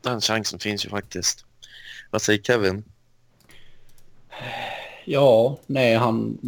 [0.02, 1.44] Den chansen finns ju faktiskt.
[2.10, 2.84] Vad säger Kevin?
[5.04, 6.38] Ja, nej han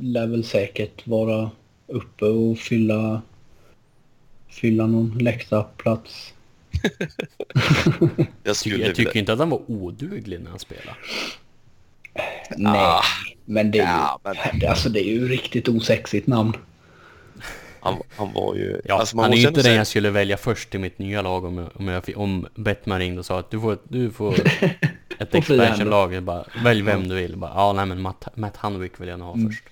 [0.00, 1.50] lär väl säkert vara
[1.86, 3.22] uppe och fylla,
[4.48, 6.34] fylla någon läktarplats.
[8.42, 9.20] Jag skulle jag tycker vilja...
[9.20, 10.96] inte att han var oduglig när han spelade.
[12.56, 13.00] Nej,
[13.44, 14.36] men det är ju, Ja, men
[14.70, 16.52] alltså det är ju riktigt osexigt namn.
[17.84, 18.80] Han, han var ju...
[18.84, 21.44] Ja, alltså, man han är inte den jag skulle välja först till mitt nya lag
[21.44, 24.34] om, om, jag, om Bettman ringde och sa att du får, du får
[25.18, 26.22] ett expansionlag.
[26.22, 27.36] Bara, välj vem du vill.
[27.36, 29.50] Bara, ja, nej men Matt, Matt Hanwick vill jag nog ha Mm.
[29.50, 29.64] först.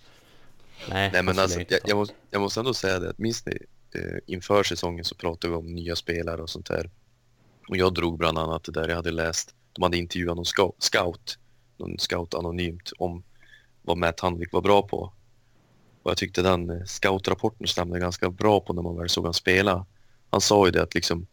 [0.91, 3.59] Nej, Nej men alltså, jag, jag, måste, jag måste ändå säga det att minns ni
[3.95, 6.91] eh, inför säsongen så pratade vi om nya spelare och sånt där.
[7.69, 9.55] Och jag drog bland annat det där jag hade läst.
[9.73, 10.45] De hade intervjuat någon
[10.79, 11.39] scout,
[11.77, 13.23] någon scout anonymt om
[13.83, 15.13] vad Matt Hanvik var bra på.
[16.03, 19.35] Och jag tyckte den eh, scoutrapporten stämde ganska bra på när man väl såg han
[19.35, 19.87] spela.
[20.31, 21.27] Han sa ju det att liksom,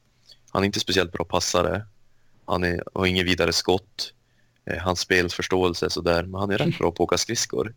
[0.52, 1.86] han är inte speciellt bra passare.
[2.46, 4.14] Han är, har ingen vidare skott.
[4.66, 7.74] eh, hans spelförståelse sådär, men han är rätt bra på att åka skridskor.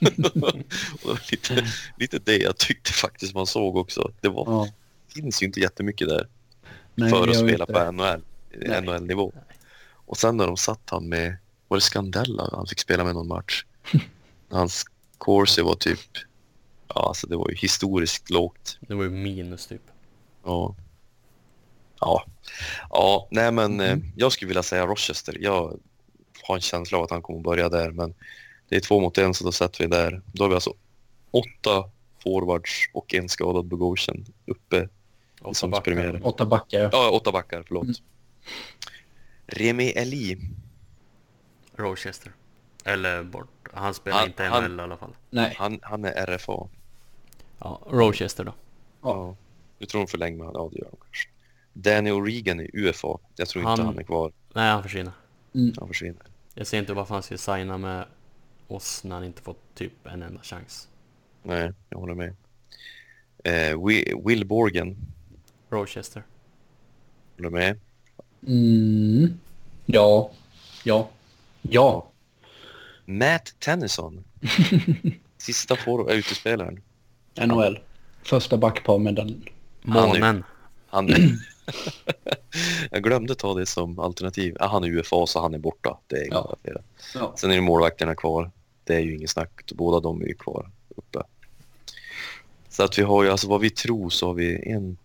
[0.00, 0.36] och det
[1.04, 1.66] var lite,
[1.98, 4.10] lite det jag tyckte faktiskt man såg också.
[4.20, 4.68] Det var, Ja.
[5.14, 6.28] finns ju inte jättemycket där
[6.94, 7.72] Nej, för att spela inte.
[7.72, 8.22] på NHL,
[8.66, 8.80] Nej.
[8.82, 9.32] NHL-nivå.
[10.06, 11.36] Och sen när de satt han med,
[11.68, 13.64] var det Scandella han fick spela med någon match?
[14.50, 14.84] Hans
[15.22, 16.00] Corsi var typ,
[16.88, 18.78] ja alltså det var ju historiskt lågt.
[18.80, 19.82] Det var ju minus typ.
[20.44, 20.74] Ja.
[22.00, 22.24] Ja,
[22.90, 23.98] ja nej men Mm.
[24.02, 25.36] eh, jag skulle vilja säga Rochester.
[25.40, 25.78] Jag
[26.42, 28.14] har en känsla av att han kommer att börja där men
[28.68, 30.22] det är två mot en så då sätter vi där.
[30.32, 30.74] Då har vi alltså
[31.30, 31.90] åtta
[32.22, 34.88] forwards och en skadad Bogosian uppe.
[35.40, 36.20] Åtta Som backar.
[36.26, 36.88] Åtta backar.
[36.92, 37.82] Ja, åtta backar, förlåt.
[37.84, 37.94] Mm.
[39.46, 40.38] Remi Eli.
[41.76, 42.32] Rochester.
[42.84, 43.48] Eller bort.
[43.72, 45.12] Han spelar Han- inte han- i alla fall.
[45.30, 45.54] Nej.
[45.58, 46.68] Han, han är RFA.
[47.58, 48.52] Ja, Rochester då.
[49.02, 49.36] Ja.
[49.78, 50.62] Du tror de förlänger med honom?
[50.62, 51.28] Ja, det gör de kanske.
[51.72, 53.18] Danny O'Regan i UFA.
[53.36, 54.32] Jag tror inte Han- han är kvar.
[54.54, 55.12] Nej, han försvinner.
[55.54, 55.72] Mm.
[55.78, 56.22] Han försvinner.
[56.54, 58.06] Jag ser inte varför han ska signa med
[58.68, 60.88] oss när han inte fått typ en enda chans.
[61.42, 62.34] Nej, jag håller med.
[63.44, 64.96] Eh, Wi- Will Borgen.
[65.70, 66.22] Rochester.
[67.36, 67.80] Håller med.
[68.46, 69.40] Mm.
[69.86, 70.30] Ja.
[70.84, 71.08] Ja.
[71.62, 72.06] Ja.
[73.04, 74.24] Matt Tennyson.
[75.38, 76.80] Sista for- äh, utespelaren.
[77.46, 77.78] NHL.
[78.22, 79.42] Första backpar-medaljen.
[79.84, 80.44] Han är- Månen.
[80.88, 81.08] Han
[82.90, 84.56] jag glömde ta det som alternativ.
[84.60, 85.98] Ah, han är UFA så han är borta.
[86.06, 86.56] Det är Ja.
[87.14, 87.34] ja.
[87.36, 88.50] Sen är det målvakterna kvar.
[88.84, 89.72] Det är ju ingen snack.
[89.74, 91.18] Båda de är ju kvar uppe.
[92.68, 94.96] Så att vi har ju, alltså vad vi tror så har vi en,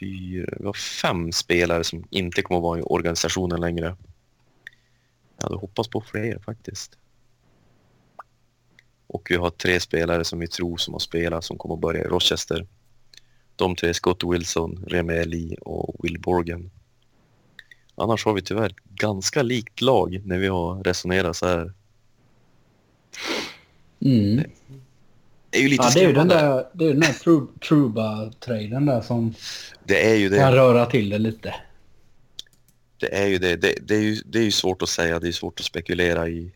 [0.00, 3.96] fyra, vi har fem spelare som inte kommer att vara i organisationen längre.
[5.36, 6.98] Jag hade hoppats på fler faktiskt.
[9.12, 12.00] Och vi har tre spelare som vi tror som har spelat som kommer att börja
[12.04, 12.66] i Rochester.
[13.56, 16.70] De tre, Scott Wilson, Remi Eli och Will Borgen.
[17.94, 21.72] Annars har vi tyvärr ganska likt lag när vi har resonerat så här.
[24.04, 24.44] Mm.
[25.50, 27.58] Det är ju lite Ja, det är ju den där, det är den där Tru-
[27.68, 29.34] Truba-traden där som
[29.84, 30.36] Det är ju det.
[30.38, 31.54] kan röra till det lite.
[32.98, 33.56] Det är ju det.
[33.56, 35.20] Det, det, är ju, det är ju svårt att säga.
[35.20, 36.52] Det är svårt att spekulera i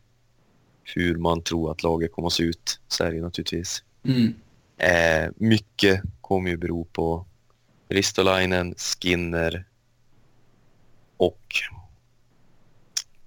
[0.95, 2.81] hur man tror att laget kommer att se ut.
[2.89, 3.83] Så är det ju naturligtvis.
[4.05, 4.35] Mm.
[4.77, 7.27] Eh, mycket kommer ju bero på
[7.89, 9.65] Ristolainen, Skinner
[11.17, 11.55] och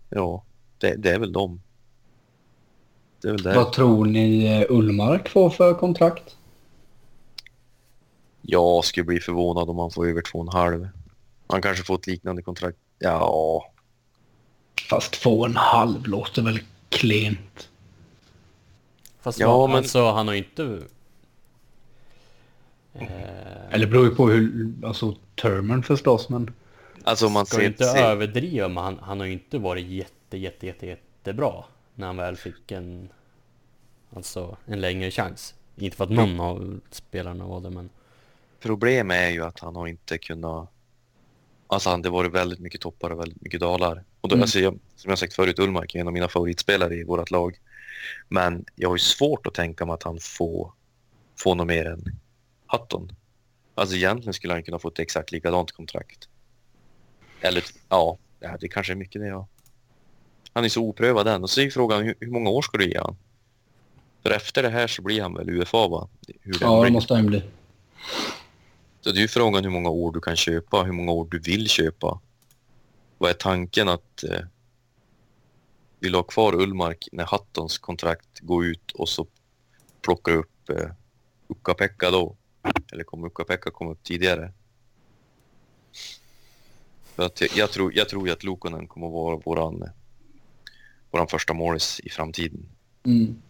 [0.10, 0.44] ja,
[0.78, 1.62] det, det är väl dem.
[3.24, 3.56] Är.
[3.56, 6.38] Vad tror ni eh, Ullmark får för kontrakt?
[8.42, 10.90] Jag skulle bli förvånad om han får över två och en halv.
[11.48, 12.78] Han kanske får ett liknande kontrakt.
[13.00, 13.66] Ja,
[14.90, 16.60] Fast två och en halv låter väl
[16.90, 17.70] klent.
[19.22, 20.82] Fast Ja, men- alltså han har ju inte...
[22.94, 23.08] Eh,
[23.74, 26.54] Eller beror ju på hur, alltså termen förstås men.
[27.04, 27.68] alltså om man ska ju ser...
[27.68, 31.64] inte ser överdriva men han, han har ju inte varit jätte, jätte, jätte, jättebra
[31.96, 33.10] när han väl fick en...
[34.16, 35.56] Alltså en längre chans.
[35.76, 37.90] Inte för att någon av spelarna var det men...
[38.60, 40.70] Problemet är ju att han har inte kunnat...
[41.72, 44.04] Alltså han, det varit väldigt mycket toppar och väldigt mycket dalar.
[44.22, 44.42] Och då, Mm.
[44.42, 47.60] alltså jag, som jag sagt förut, Ullmark är en av mina favoritspelare i vårt lag.
[48.28, 50.74] Men jag har ju svårt att tänka mig att han får,
[51.40, 52.04] får något mer än
[52.68, 53.12] Hutton.
[53.76, 56.30] Alltså egentligen skulle han kunna få ett exakt likadant kontrakt.
[57.42, 58.18] Eller ja,
[58.60, 59.48] det kanske är mycket det ja.
[60.54, 61.44] Han är så oprövad än.
[61.44, 63.16] Och så är ju frågan hur, hur många år ska du ge han?
[64.24, 66.10] För efter det här så blir han väl UFA va?
[66.62, 67.44] Ja, det måste han bli.
[69.10, 71.40] Så det är ju frågan hur många år du kan köpa, hur många år du
[71.40, 72.20] vill köpa.
[73.18, 74.42] Vad är tanken att eh,
[76.00, 79.28] vill du ha kvar Ullmark när Hattons kontrakt går ut och så
[80.02, 80.92] plockar upp eh,
[81.48, 82.36] Ukka-Pekka då?
[82.92, 84.54] Eller kommer Ukka-Pekka komma upp tidigare?
[87.16, 89.90] För att jag, jag, tror, jag tror ju att Lukonen kommer att vara våran,
[91.12, 92.70] våran första målis i framtiden.
[93.04, 93.42] Mm.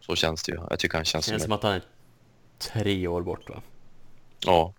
[0.00, 0.58] Så känns det ju.
[0.70, 1.82] Jag tycker han känns Känns som som att han är
[2.58, 3.62] tre år bort va?
[4.46, 4.74] Ja.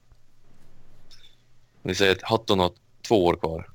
[1.81, 3.69] Vi säger att Hutton har två år kvar.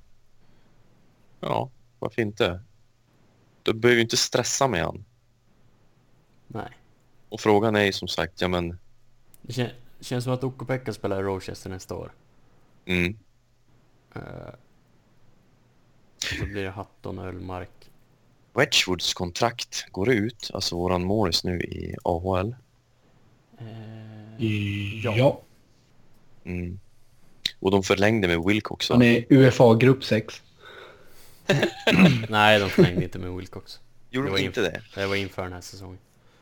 [1.40, 2.60] Ja, varför inte?
[3.62, 5.04] Du behöver ju inte stressa med han.
[6.46, 6.70] Nej.
[7.28, 8.78] Och frågan är ju som sagt, ja men...
[9.42, 9.70] Det kän,
[10.00, 12.12] känns som att Okko-Pekka spelar i Rochester nästa år.
[12.84, 13.18] Mm,
[14.16, 14.54] Uh,
[16.38, 17.90] så blir det Hatton och Ölmark.
[18.52, 22.54] Wedgwoods kontrakt går ut, alltså våran målis nu i AHL.
[23.58, 24.44] Eh,
[25.04, 25.16] Ja.
[25.16, 25.40] Ja.
[26.46, 26.80] Mm.
[27.60, 28.90] Och de förlängde med Wilcox.
[28.90, 30.42] Han är UFA grupp 6.
[32.28, 33.80] nej, de förlängde inte med Wilcox.
[34.10, 34.82] Gjorde det var de inte det?
[34.94, 35.98] Det var inför den här säsongen.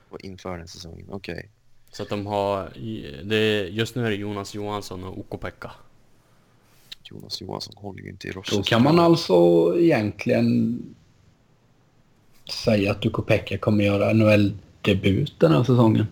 [0.08, 1.48] Det var inför den här säsongen, okej.
[1.92, 2.72] Så att de har...
[3.24, 5.70] Det, just nu är det Jonas Johansson och Okko-Pekka.
[7.02, 8.56] Jonas Johansson håller ju inte i Rochester.
[8.56, 9.34] Då kan man alltså
[9.78, 10.82] egentligen
[12.50, 16.06] säga att Dukopeka kommer göra NHL-debut den här säsongen.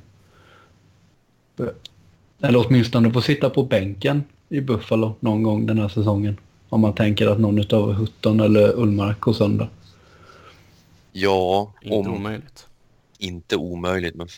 [2.42, 6.36] Eller åtminstone få sitta på bänken i Buffalo någon gång den här säsongen.
[6.68, 9.68] Om man tänker att någon av Hutton eller Ullmark går sönder.
[11.12, 12.66] Ja, Inte om omöjligt.
[13.18, 14.28] inte omöjligt, men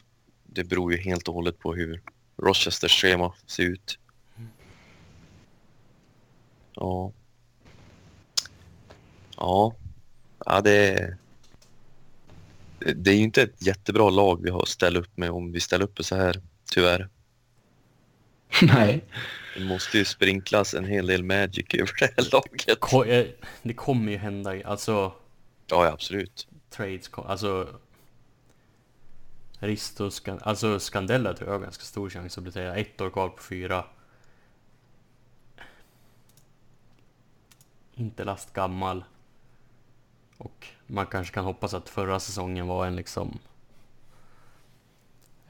[0.47, 2.01] det beror ju helt och hållet på hur
[2.43, 3.99] Rochesters schema ser ut.
[6.75, 7.13] Ja.
[9.37, 9.75] Ja.
[10.47, 10.95] Ja, det
[12.79, 15.53] det- Det är ju inte ett jättebra lag vi har att ställa upp med om
[15.53, 16.41] vi ställer upp så här,
[16.75, 17.09] tyvärr.
[18.63, 19.05] Nej.
[19.57, 22.81] Det måste ju sprinklas en hel del magic över det här laget.
[22.81, 23.27] Ko- eh,
[23.63, 25.13] det kommer ju hända, alltså
[25.67, 26.49] Ja, ja, absolut.
[26.71, 27.69] trades, alltså
[29.59, 32.77] Risto, Skan- alltså Scandella tror jag har ganska stor chans att bli trea.
[32.77, 33.85] Ett år kvar på fyra.
[37.95, 39.05] Inte last gammal.
[40.39, 43.39] Och man kanske kan hoppas att förra säsongen var en liksom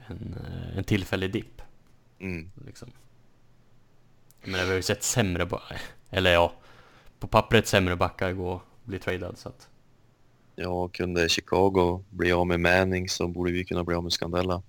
[0.07, 1.61] en, eh, en tillfällig dipp.
[2.19, 2.51] Mm.
[2.65, 2.91] Liksom.
[4.41, 5.61] Jag menar, vi har ju sett sämre, ba-
[6.09, 6.53] eller ja,
[7.19, 9.69] på pappret sämre backar gå och bli tradad så att
[10.55, 14.63] Ja, kunde Chicago bli av med Manning så borde vi kunna bli av med Scandella.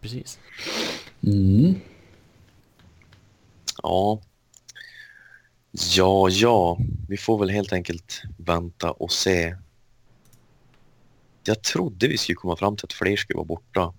[0.00, 0.38] precis.
[1.26, 1.74] Mm.
[3.82, 4.20] Ja.
[5.96, 6.78] Ja, ja.
[7.08, 9.56] Vi får väl helt enkelt vänta och se.
[11.44, 13.94] Jag trodde vi skulle komma fram till att fler skulle vara borta.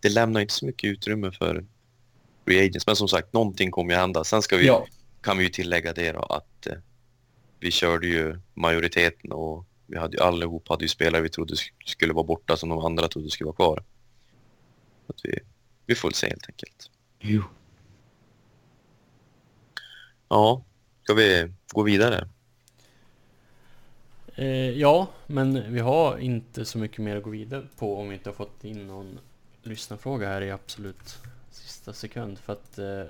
[0.00, 1.64] Det lämnar inte så mycket utrymme för
[2.46, 2.86] reagents.
[2.86, 4.24] Men som sagt, någonting kommer ju hända.
[4.24, 4.86] Sen ska vi, Ja.
[5.20, 6.74] kan vi ju tillägga det då att eh,
[7.60, 11.70] vi körde ju majoriteten och vi hade ju allihop hade ju spelare vi trodde sk-
[11.84, 13.84] skulle vara borta som de andra trodde skulle vara kvar.
[15.06, 15.38] Så att vi,
[15.86, 16.90] vi får se helt enkelt.
[17.20, 17.42] Jo.
[20.28, 20.64] Ja,
[21.02, 22.28] ska vi gå vidare?
[24.34, 28.14] Eh, ja, men vi har inte så mycket mer att gå vidare på om vi
[28.14, 29.18] inte har fått in någon
[29.66, 31.18] lyssnarfråga här i absolut
[31.50, 32.38] sista sekund.
[32.38, 33.02] För att eh,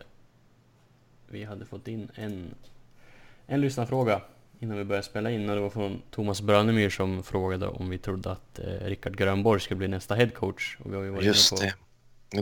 [1.29, 2.55] vi hade fått in en,
[3.47, 4.21] en lyssnarfråga
[4.61, 7.99] innan vi började spela in och det var från Thomas Brönemyr som frågade om vi
[7.99, 10.77] trodde att eh, Rickard Grönborg skulle bli nästa headcoach.
[10.85, 11.75] Och vi har ju varit Just på, det.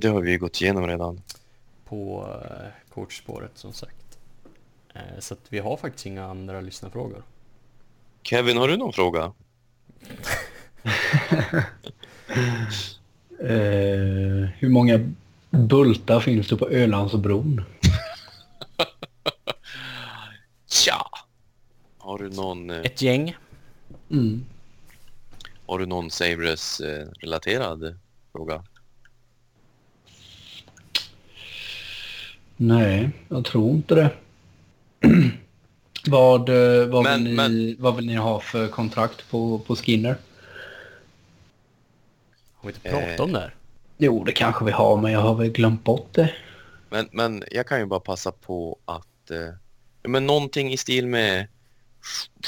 [0.01, 1.23] Det har vi ju gått igenom redan.
[1.85, 4.19] på eh, coachspåret som sagt.
[4.95, 7.23] Eh, så att vi har faktiskt inga andra lyssnarfrågor.
[8.23, 9.33] Kevin, har du någon fråga?
[13.45, 15.11] Eh, hur många
[15.51, 17.63] bultar finns det på Ölandsbron?
[20.71, 21.07] Tja!
[21.99, 23.37] Har du någon, eh, Ett gäng.
[24.11, 24.45] Mm.
[25.67, 27.99] har du någon Sabres-relaterad
[28.33, 28.65] fråga?
[32.57, 34.11] Nej, jag tror inte det.
[36.09, 39.77] vad, eh, vad, Men- vill ni, men- vad vill ni ha för kontrakt på, på
[39.77, 40.17] Skinner?
[42.65, 43.55] Har vi inte pratat om det här?
[43.97, 46.35] Jo, det kanske vi har, men jag har väl glömt bort det.
[46.91, 49.31] Men, men jag kan ju bara passa på att...
[49.31, 49.55] Eh,
[50.03, 51.47] men någonting i stil med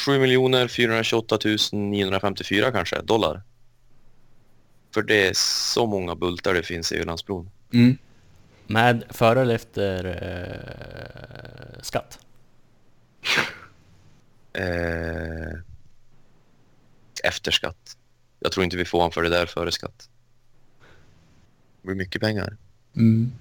[0.07, 1.39] 7 miljoner 428
[1.73, 3.43] 954 kanske, dollar.
[4.95, 7.51] För det är så många bultar det finns i Ölandsbron.
[7.73, 7.99] Mm.
[8.67, 12.19] Med före eller efter eh, skatt?
[14.53, 15.59] Eh,
[17.25, 17.97] efter skatt.
[18.41, 20.09] Jag tror inte vi får han för det där före skatt.
[21.83, 22.57] Det blir mycket pengar.
[22.97, 23.33] Mm.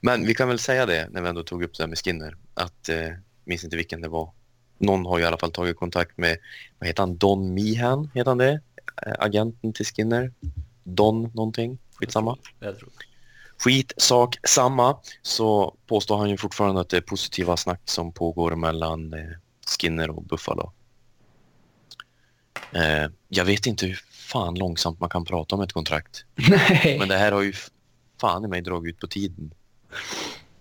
[0.00, 2.36] Men vi kan väl säga det när vi ändå tog upp det här med Skinner.
[2.54, 3.08] Att, eh,
[3.44, 4.32] minns inte vilken det var.
[4.78, 6.38] Någon har i alla fall tagit kontakt med,
[6.78, 8.60] vad heter han, Don Meehan, heter han det?
[9.06, 10.32] Eh, agenten till Skinner.
[10.84, 12.38] Don någonting, skitsamma.
[12.60, 12.90] Jag tror.
[13.58, 14.98] Skit, sak, samma.
[15.22, 19.20] Så påstår han ju fortfarande att det är positiva snack som pågår mellan eh,
[19.78, 20.72] Skinner och Buffalo.
[22.72, 26.24] Eh, jag vet inte hur fan långsamt man kan prata om ett kontrakt.
[26.34, 26.96] Nej.
[26.98, 27.52] Men det här har ju
[28.20, 29.54] fan i mig dragit ut på tiden.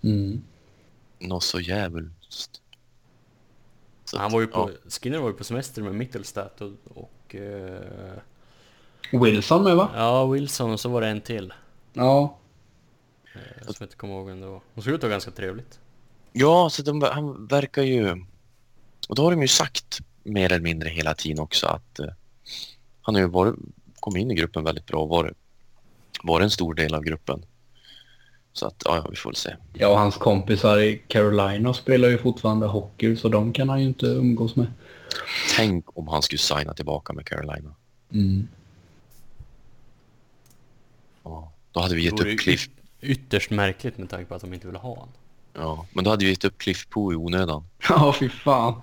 [0.03, 0.41] Mm.
[1.19, 2.11] Något så jävligt.
[4.05, 4.89] Så Han var ju på, ja.
[4.89, 8.19] Skinner var ju på semester med Mittelstadt och, och eh,
[9.11, 9.89] Wilson med va?
[9.95, 11.53] ja, Wilson och så var det en till.
[11.93, 12.37] Ja.
[13.33, 14.61] Eh, som jag inte kommer ihåg var.
[14.75, 15.79] De såg ut att vara ganska trevligt.
[16.31, 18.25] Ja, så de, han verkar ju...
[19.09, 22.05] Och då har de ju sagt mer eller mindre hela tiden också att eh,
[23.01, 23.55] han har ju varit,
[23.99, 25.37] kommit in i gruppen väldigt bra och varit,
[26.23, 27.45] varit en stor del av gruppen.
[28.53, 29.55] Så att, ja, vi får väl se.
[29.73, 33.87] Ja, och hans kompisar i Carolina spelar ju fortfarande hockey så de kan han ju
[33.87, 34.67] inte umgås med.
[35.55, 37.75] Tänk om han skulle signa tillbaka med Carolina.
[38.13, 38.47] Mm.
[41.23, 42.67] Ja, då hade vi gett upp Cliff.
[42.67, 42.71] yt-
[43.01, 45.09] ytterst märkligt med tanke på att de inte ville ha honom.
[45.53, 47.67] Ja, men då hade vi gett upp Cliff Poe i onödan.
[47.89, 48.81] Ja, fy fan.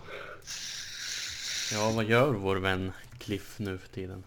[1.72, 4.24] Ja, vad gör vår vän Cliff nu för tiden?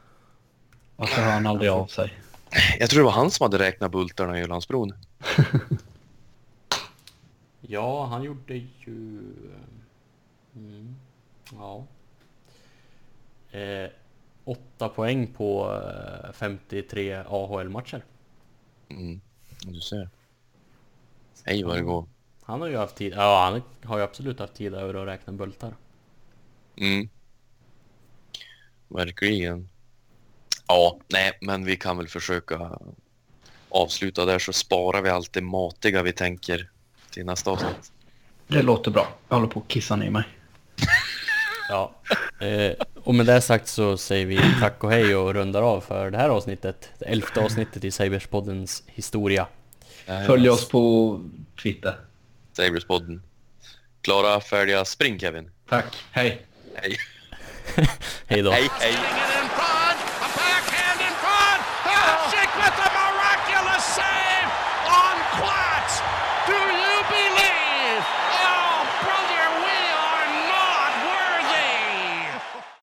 [0.95, 2.13] Varför hör han aldrig av sig?
[2.79, 4.93] Jag tror det var han som hade räknat bultarna i Ölandsbron.
[7.71, 9.21] Ja, han gjorde ju...
[10.55, 10.95] Mm,
[11.51, 11.85] ja.
[13.51, 13.89] Eh,
[14.43, 15.81] åtta poäng på
[16.25, 18.03] eh, 53 AHL-matcher.
[18.89, 19.21] Mm.
[19.65, 20.09] Du ser.
[21.45, 22.05] Hej vad det går.
[22.43, 25.33] Han har ju haft tid, ja han har ju absolut haft tid över att räkna
[25.33, 25.75] bultar.
[26.75, 27.09] Mm.
[28.95, 29.69] Verkligen.
[30.67, 32.79] Ja, nej, men vi kan väl försöka
[33.69, 36.69] avsluta där så sparar vi allt det matiga vi tänker
[37.11, 37.91] till nästa avsnitt.
[38.47, 39.07] Det låter bra.
[39.29, 40.23] Jag håller på att kissa ner mig.
[41.69, 41.95] Ja.
[42.39, 42.71] Eh,
[43.03, 46.17] och med det sagt så säger vi tack och hej och rundar av för det
[46.17, 46.89] här avsnittet.
[46.99, 49.47] Det elfte avsnittet i Cyberspoddens historia.
[50.27, 51.19] Följ oss på
[51.63, 51.95] Twitter.
[52.53, 53.23] Saberspodden.
[54.01, 55.51] Klara, färdiga, spring Kevin.
[55.69, 56.03] Tack.
[56.11, 56.45] Hej.
[56.75, 56.97] Hej.
[58.27, 58.51] Hej då.
[58.51, 59.30] Hej, hej.